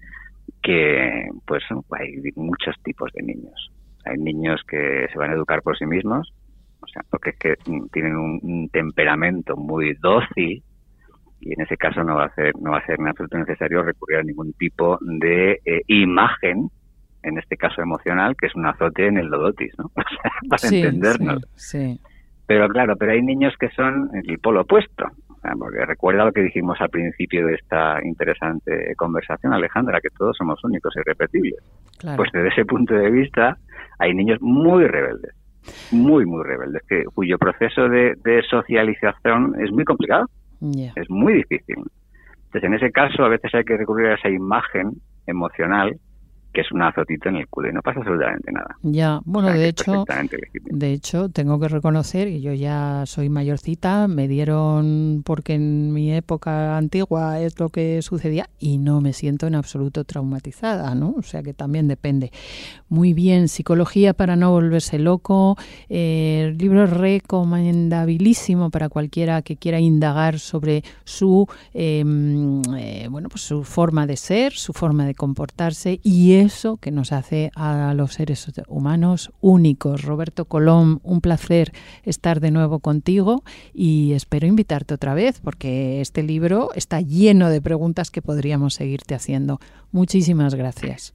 que 0.61 1.27
pues 1.45 1.63
hay 1.91 2.15
muchos 2.35 2.75
tipos 2.83 3.11
de 3.13 3.23
niños. 3.23 3.71
Hay 4.05 4.17
niños 4.17 4.61
que 4.67 5.07
se 5.11 5.17
van 5.17 5.31
a 5.31 5.33
educar 5.33 5.61
por 5.61 5.77
sí 5.77 5.85
mismos, 5.85 6.33
o 6.81 6.87
sea, 6.87 7.03
porque 7.09 7.31
es 7.31 7.37
que 7.37 7.55
tienen 7.91 8.15
un, 8.15 8.69
temperamento 8.69 9.55
muy 9.55 9.93
dócil 9.95 10.63
y 11.41 11.53
en 11.53 11.61
ese 11.61 11.77
caso 11.77 12.03
no 12.03 12.15
va 12.15 12.25
a 12.25 12.35
ser 12.35 12.53
no 12.59 12.71
va 12.71 12.79
a 12.79 12.85
ser 12.85 12.99
en 12.99 13.07
absoluto 13.07 13.37
necesario 13.37 13.83
recurrir 13.83 14.19
a 14.19 14.23
ningún 14.23 14.53
tipo 14.53 14.97
de 15.01 15.59
eh, 15.65 15.81
imagen 15.87 16.69
en 17.23 17.37
este 17.37 17.57
caso 17.57 17.81
emocional 17.81 18.35
que 18.37 18.47
es 18.47 18.55
un 18.55 18.65
azote 18.65 19.07
en 19.07 19.17
el 19.17 19.27
lodotis 19.27 19.73
¿no? 19.77 19.91
para 20.49 20.67
entendernos 20.67 21.43
sí. 21.55 21.99
pero 22.45 22.67
claro 22.69 22.95
pero 22.97 23.11
hay 23.11 23.21
niños 23.21 23.53
que 23.59 23.69
son 23.69 24.09
el 24.13 24.39
polo 24.39 24.61
opuesto 24.61 25.05
porque 25.57 25.85
recuerda 25.85 26.25
lo 26.25 26.31
que 26.31 26.41
dijimos 26.41 26.79
al 26.81 26.89
principio 26.89 27.47
de 27.47 27.55
esta 27.55 27.99
interesante 28.03 28.93
conversación, 28.95 29.53
Alejandra, 29.53 30.01
que 30.01 30.09
todos 30.09 30.35
somos 30.37 30.63
únicos 30.63 30.93
y 30.95 31.01
repetibles. 31.01 31.59
Pues 32.15 32.29
desde 32.33 32.49
ese 32.49 32.65
punto 32.65 32.93
de 32.93 33.09
vista 33.09 33.57
hay 33.99 34.13
niños 34.13 34.39
muy 34.41 34.85
rebeldes, 34.85 35.33
muy, 35.91 36.25
muy 36.25 36.43
rebeldes, 36.43 36.81
que, 36.87 37.03
cuyo 37.13 37.37
proceso 37.37 37.87
de, 37.89 38.15
socialización 38.49 39.55
es 39.59 39.71
muy 39.71 39.85
complicado, 39.85 40.27
es 40.61 41.09
muy 41.09 41.33
difícil. 41.33 41.77
Entonces, 42.45 42.63
en 42.63 42.73
ese 42.73 42.91
caso, 42.91 43.23
a 43.23 43.29
veces 43.29 43.53
hay 43.53 43.63
que 43.63 43.77
recurrir 43.77 44.07
a 44.07 44.15
esa 44.15 44.29
imagen 44.29 44.93
emocional 45.27 45.99
que 46.53 46.61
es 46.61 46.71
un 46.71 46.81
azotito 46.81 47.29
en 47.29 47.37
el 47.37 47.47
culo 47.47 47.69
y 47.69 47.73
no 47.73 47.81
pasa 47.81 47.99
absolutamente 47.99 48.51
nada. 48.51 48.75
Ya, 48.81 49.21
bueno, 49.25 49.49
de 49.49 49.67
hecho, 49.67 50.05
de 50.65 50.93
hecho, 50.93 51.29
tengo 51.29 51.59
que 51.59 51.67
reconocer 51.67 52.27
que 52.27 52.41
yo 52.41 52.53
ya 52.53 53.03
soy 53.05 53.29
mayorcita, 53.29 54.07
me 54.07 54.27
dieron 54.27 55.21
porque 55.23 55.53
en 55.53 55.93
mi 55.93 56.13
época 56.13 56.77
antigua 56.77 57.39
es 57.39 57.59
lo 57.59 57.69
que 57.69 58.01
sucedía 58.01 58.49
y 58.59 58.77
no 58.79 58.99
me 58.99 59.13
siento 59.13 59.47
en 59.47 59.55
absoluto 59.55 60.03
traumatizada, 60.05 60.95
¿no? 60.95 61.15
O 61.17 61.21
sea 61.21 61.43
que 61.43 61.53
también 61.53 61.87
depende. 61.87 62.31
Muy 62.89 63.13
bien, 63.13 63.47
psicología 63.47 64.13
para 64.13 64.35
no 64.35 64.51
volverse 64.51 64.97
loco, 64.97 65.55
eh, 65.89 66.55
libro 66.57 66.87
recomendabilísimo 66.87 68.71
para 68.71 68.89
cualquiera 68.89 69.43
que 69.43 69.57
quiera 69.57 69.79
indagar 69.79 70.39
sobre 70.39 70.83
su, 71.03 71.47
em, 71.73 72.61
eh, 72.75 73.07
bueno, 73.09 73.29
pues 73.29 73.43
su 73.43 73.63
forma 73.63 74.07
de 74.07 74.17
ser, 74.17 74.53
su 74.53 74.73
forma 74.73 75.05
de 75.05 75.13
comportarse 75.13 75.99
y 76.03 76.38
eso 76.41 76.77
que 76.77 76.91
nos 76.91 77.11
hace 77.11 77.51
a 77.55 77.93
los 77.93 78.13
seres 78.13 78.51
humanos 78.67 79.31
únicos. 79.41 80.03
Roberto 80.03 80.45
Colón, 80.45 80.99
un 81.03 81.21
placer 81.21 81.71
estar 82.03 82.39
de 82.39 82.51
nuevo 82.51 82.79
contigo 82.79 83.43
y 83.73 84.13
espero 84.13 84.47
invitarte 84.47 84.93
otra 84.93 85.13
vez 85.13 85.39
porque 85.41 86.01
este 86.01 86.23
libro 86.23 86.69
está 86.75 87.01
lleno 87.01 87.49
de 87.49 87.61
preguntas 87.61 88.11
que 88.11 88.21
podríamos 88.21 88.73
seguirte 88.73 89.15
haciendo. 89.15 89.59
Muchísimas 89.91 90.55
gracias. 90.55 91.13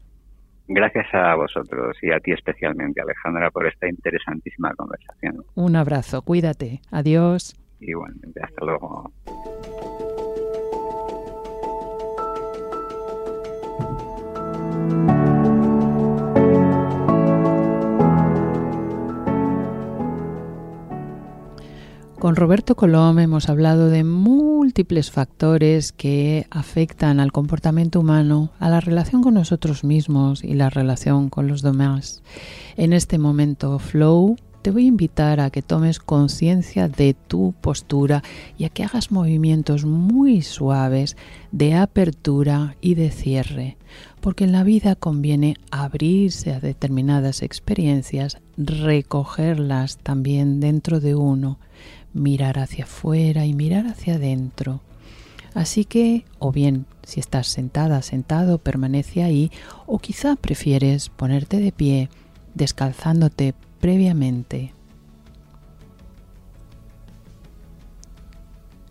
Gracias 0.67 1.07
a 1.13 1.35
vosotros 1.35 1.97
y 2.01 2.11
a 2.11 2.21
ti 2.21 2.33
especialmente, 2.33 3.01
Alejandra, 3.01 3.51
por 3.51 3.67
esta 3.67 3.89
interesantísima 3.89 4.73
conversación. 4.75 5.45
Un 5.55 5.77
abrazo, 5.77 6.23
cuídate. 6.23 6.81
Adiós. 6.91 7.55
Igualmente, 7.81 8.41
hasta 8.43 8.65
luego. 8.65 9.13
Con 22.25 22.37
Roberto 22.37 22.75
Colom 22.75 23.19
hemos 23.19 23.51
hablado 23.51 23.91
de 23.91 24.03
múltiples 24.03 25.11
factores 25.11 25.93
que 25.93 26.47
afectan 26.49 27.21
al 27.21 27.33
comportamiento 27.33 28.01
humano, 28.01 28.51
a 28.59 28.71
la 28.71 28.81
relación 28.81 29.21
con 29.21 29.35
nosotros 29.35 29.85
mismos 29.85 30.43
y 30.43 30.55
la 30.55 30.71
relación 30.71 31.29
con 31.29 31.49
los 31.49 31.61
demás. 31.61 32.23
En 32.79 32.95
este 32.95 33.19
momento 33.19 33.79
flow 33.79 34.37
te 34.65 34.71
voy 34.71 34.87
a 34.87 34.89
invitar 34.89 35.41
a 35.41 35.51
que 35.51 35.61
tomes 35.61 35.99
conciencia 35.99 36.89
de 36.89 37.13
tu 37.13 37.53
postura 37.61 38.23
y 38.57 38.65
a 38.65 38.71
que 38.71 38.83
hagas 38.83 39.11
movimientos 39.11 39.85
muy 39.85 40.41
suaves 40.41 41.19
de 41.53 41.75
apertura 41.75 42.75
y 42.81 42.95
de 42.95 43.11
cierre, 43.11 43.77
porque 44.23 44.45
en 44.45 44.53
la 44.53 44.65
vida 44.65 44.97
conviene 44.97 45.57
abrirse 45.71 46.55
a 46.55 46.61
determinadas 46.61 47.43
experiencias, 47.43 48.39
recogerlas 48.57 49.99
también 49.99 50.61
dentro 50.61 50.99
de 50.99 51.15
uno, 51.15 51.59
mirar 52.15 52.59
hacia 52.59 52.85
afuera 52.85 53.45
y 53.45 53.53
mirar 53.53 53.87
hacia 53.87 54.15
adentro. 54.15 54.81
Así 55.53 55.85
que, 55.85 56.25
o 56.39 56.53
bien, 56.53 56.87
si 57.03 57.21
estás 57.21 57.49
sentada, 57.49 58.01
sentado, 58.01 58.57
permanece 58.57 59.25
ahí, 59.25 59.51
o 59.85 59.99
quizá 59.99 60.37
prefieres 60.37 61.11
ponerte 61.11 61.59
de 61.59 61.71
pie, 61.71 62.09
descalzándote 62.55 63.53
previamente. 63.85 64.73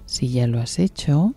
Si 0.05 0.29
ya 0.29 0.45
lo 0.45 0.59
has 0.59 0.77
hecho, 0.77 1.33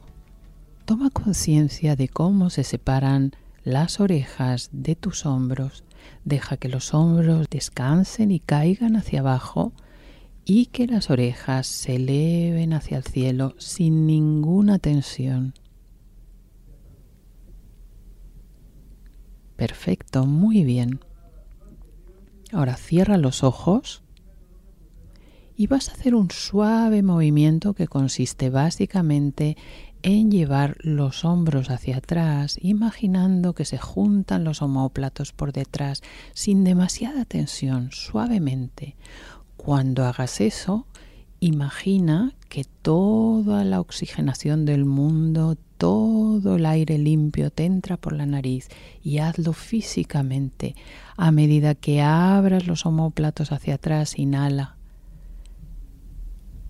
toma 0.85 1.09
conciencia 1.09 1.97
de 1.97 2.09
cómo 2.09 2.51
se 2.51 2.65
separan 2.65 3.33
las 3.65 3.99
orejas 3.99 4.69
de 4.73 4.95
tus 4.95 5.25
hombros. 5.25 5.85
Deja 6.27 6.59
que 6.59 6.69
los 6.69 6.93
hombros 6.93 7.49
descansen 7.49 8.31
y 8.31 8.41
caigan 8.41 8.95
hacia 8.95 9.21
abajo 9.21 9.73
y 10.45 10.67
que 10.67 10.87
las 10.87 11.09
orejas 11.09 11.67
se 11.67 11.97
eleven 11.97 12.75
hacia 12.75 12.99
el 12.99 13.05
cielo 13.05 13.55
sin 13.57 14.07
ninguna 14.07 14.79
tensión. 14.79 15.55
Perfecto, 19.57 20.27
muy 20.27 20.63
bien. 20.63 21.01
Ahora 22.53 22.77
cierra 22.77 23.17
los 23.17 23.43
ojos 23.43 24.03
y 25.57 25.67
vas 25.67 25.89
a 25.89 25.93
hacer 25.93 26.15
un 26.15 26.31
suave 26.31 27.03
movimiento 27.03 27.75
que 27.75 27.89
consiste 27.89 28.51
básicamente 28.51 29.57
en 30.03 30.31
llevar 30.31 30.77
los 30.81 31.25
hombros 31.25 31.71
hacia 31.71 31.97
atrás, 31.97 32.59
imaginando 32.61 33.55
que 33.55 33.65
se 33.65 33.79
juntan 33.79 34.45
los 34.45 34.63
homóplatos 34.63 35.33
por 35.33 35.53
detrás 35.53 36.03
sin 36.35 36.63
demasiada 36.63 37.25
tensión, 37.25 37.91
suavemente. 37.91 38.97
Cuando 39.57 40.05
hagas 40.05 40.41
eso, 40.41 40.87
imagina 41.41 42.35
que 42.49 42.65
toda 42.83 43.65
la 43.65 43.81
oxigenación 43.81 44.65
del 44.65 44.85
mundo, 44.85 45.57
todo 45.77 46.57
el 46.57 46.67
aire 46.67 46.99
limpio 46.99 47.51
te 47.51 47.65
entra 47.65 47.97
por 47.97 48.13
la 48.13 48.27
nariz 48.27 48.69
y 49.03 49.19
hazlo 49.19 49.53
físicamente. 49.53 50.75
A 51.17 51.31
medida 51.31 51.75
que 51.75 52.03
abras 52.03 52.67
los 52.67 52.87
homóplatos 52.87 53.53
hacia 53.53 53.75
atrás, 53.75 54.19
inhala. 54.19 54.77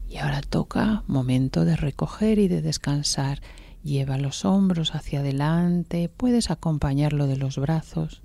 Y 0.09 0.19
ahora 0.19 0.41
toca 0.41 1.03
momento 1.07 1.65
de 1.65 1.77
recoger 1.77 2.39
y 2.39 2.49
de 2.49 2.63
descansar. 2.63 3.41
Lleva 3.83 4.19
los 4.19 4.45
hombros 4.45 4.95
hacia 4.95 5.21
adelante, 5.21 6.09
puedes 6.09 6.51
acompañarlo 6.51 7.27
de 7.27 7.37
los 7.37 7.59
brazos 7.59 8.23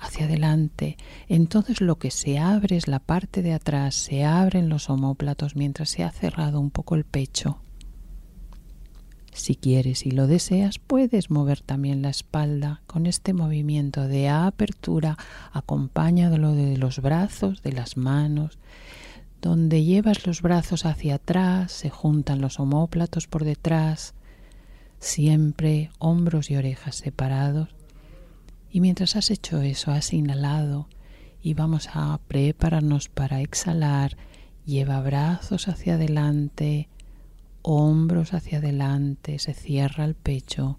hacia 0.00 0.26
adelante. 0.26 0.96
Entonces 1.28 1.80
lo 1.80 1.98
que 1.98 2.10
se 2.10 2.38
abre 2.38 2.76
es 2.76 2.88
la 2.88 3.00
parte 3.00 3.42
de 3.42 3.52
atrás, 3.52 3.94
se 3.94 4.24
abren 4.24 4.68
los 4.68 4.90
homóplatos 4.90 5.56
mientras 5.56 5.90
se 5.90 6.04
ha 6.04 6.10
cerrado 6.10 6.60
un 6.60 6.70
poco 6.70 6.94
el 6.94 7.04
pecho. 7.04 7.60
Si 9.38 9.54
quieres 9.54 10.04
y 10.04 10.10
lo 10.10 10.26
deseas, 10.26 10.80
puedes 10.80 11.30
mover 11.30 11.60
también 11.60 12.02
la 12.02 12.10
espalda 12.10 12.82
con 12.88 13.06
este 13.06 13.32
movimiento 13.32 14.08
de 14.08 14.28
apertura, 14.28 15.16
acompañado 15.52 16.54
de 16.54 16.76
los 16.76 17.00
brazos, 17.00 17.62
de 17.62 17.70
las 17.70 17.96
manos, 17.96 18.58
donde 19.40 19.84
llevas 19.84 20.26
los 20.26 20.42
brazos 20.42 20.84
hacia 20.84 21.14
atrás, 21.14 21.70
se 21.70 21.88
juntan 21.88 22.40
los 22.40 22.58
homóplatos 22.58 23.28
por 23.28 23.44
detrás, 23.44 24.14
siempre 24.98 25.92
hombros 26.00 26.50
y 26.50 26.56
orejas 26.56 26.96
separados. 26.96 27.68
Y 28.72 28.80
mientras 28.80 29.14
has 29.14 29.30
hecho 29.30 29.62
eso, 29.62 29.92
has 29.92 30.12
inhalado 30.12 30.88
y 31.40 31.54
vamos 31.54 31.88
a 31.94 32.18
prepararnos 32.26 33.08
para 33.08 33.40
exhalar. 33.40 34.16
Lleva 34.66 35.00
brazos 35.00 35.68
hacia 35.68 35.94
adelante, 35.94 36.88
hombros 37.70 38.32
hacia 38.32 38.58
adelante, 38.58 39.38
se 39.38 39.52
cierra 39.52 40.06
el 40.06 40.14
pecho, 40.14 40.76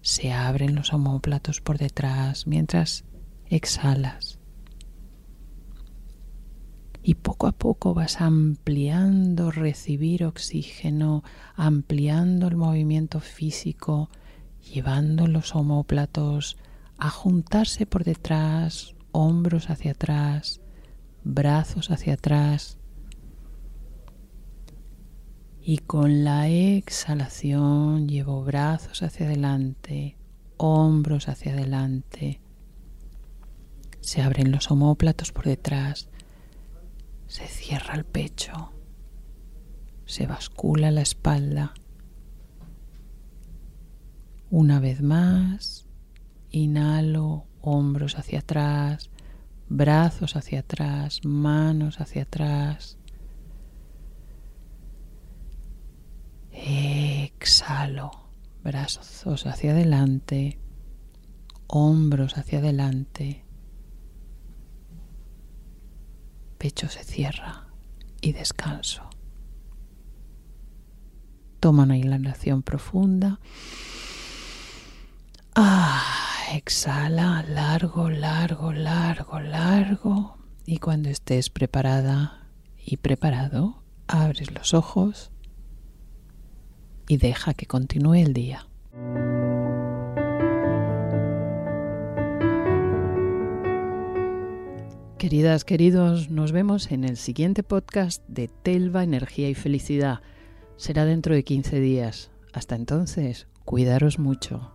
se 0.00 0.32
abren 0.32 0.74
los 0.74 0.94
homóplatos 0.94 1.60
por 1.60 1.76
detrás 1.76 2.46
mientras 2.46 3.04
exhalas. 3.44 4.38
Y 7.02 7.16
poco 7.16 7.46
a 7.46 7.52
poco 7.52 7.92
vas 7.92 8.22
ampliando 8.22 9.50
recibir 9.50 10.24
oxígeno, 10.24 11.24
ampliando 11.56 12.48
el 12.48 12.56
movimiento 12.56 13.20
físico, 13.20 14.08
llevando 14.62 15.26
los 15.26 15.54
homóplatos 15.54 16.56
a 16.96 17.10
juntarse 17.10 17.84
por 17.84 18.02
detrás, 18.04 18.94
hombros 19.12 19.68
hacia 19.68 19.92
atrás, 19.92 20.62
brazos 21.22 21.90
hacia 21.90 22.14
atrás, 22.14 22.79
y 25.62 25.78
con 25.78 26.24
la 26.24 26.48
exhalación 26.48 28.08
llevo 28.08 28.42
brazos 28.42 29.02
hacia 29.02 29.26
adelante, 29.26 30.16
hombros 30.56 31.28
hacia 31.28 31.52
adelante. 31.52 32.40
Se 34.00 34.22
abren 34.22 34.50
los 34.50 34.70
homóplatos 34.70 35.32
por 35.32 35.44
detrás. 35.44 36.08
Se 37.26 37.46
cierra 37.46 37.94
el 37.94 38.04
pecho. 38.04 38.72
Se 40.06 40.26
bascula 40.26 40.90
la 40.90 41.02
espalda. 41.02 41.74
Una 44.48 44.80
vez 44.80 45.02
más, 45.02 45.86
inhalo, 46.50 47.46
hombros 47.60 48.18
hacia 48.18 48.40
atrás, 48.40 49.10
brazos 49.68 50.34
hacia 50.34 50.60
atrás, 50.60 51.20
manos 51.24 52.00
hacia 52.00 52.22
atrás. 52.22 52.98
Exhalo, 56.52 58.10
brazos 58.62 59.46
hacia 59.46 59.72
adelante, 59.72 60.58
hombros 61.66 62.36
hacia 62.36 62.58
adelante, 62.58 63.44
pecho 66.58 66.88
se 66.88 67.04
cierra 67.04 67.68
y 68.20 68.32
descanso. 68.32 69.08
Toma 71.58 71.84
una 71.84 71.96
inhalación 71.96 72.62
profunda. 72.62 73.40
Ah, 75.54 76.02
exhala 76.52 77.42
largo, 77.48 78.10
largo, 78.10 78.72
largo, 78.72 79.40
largo. 79.40 80.38
Y 80.66 80.78
cuando 80.78 81.08
estés 81.08 81.50
preparada 81.50 82.48
y 82.76 82.96
preparado, 82.96 83.82
abres 84.06 84.52
los 84.52 84.74
ojos 84.74 85.30
y 87.10 87.16
deja 87.16 87.54
que 87.54 87.66
continúe 87.66 88.14
el 88.14 88.32
día. 88.32 88.68
Queridas, 95.18 95.64
queridos, 95.64 96.30
nos 96.30 96.52
vemos 96.52 96.92
en 96.92 97.02
el 97.02 97.16
siguiente 97.16 97.64
podcast 97.64 98.22
de 98.28 98.46
Telva, 98.46 99.02
Energía 99.02 99.48
y 99.48 99.54
Felicidad. 99.54 100.20
Será 100.76 101.04
dentro 101.04 101.34
de 101.34 101.42
15 101.42 101.80
días. 101.80 102.30
Hasta 102.52 102.76
entonces, 102.76 103.48
cuidaros 103.64 104.20
mucho. 104.20 104.70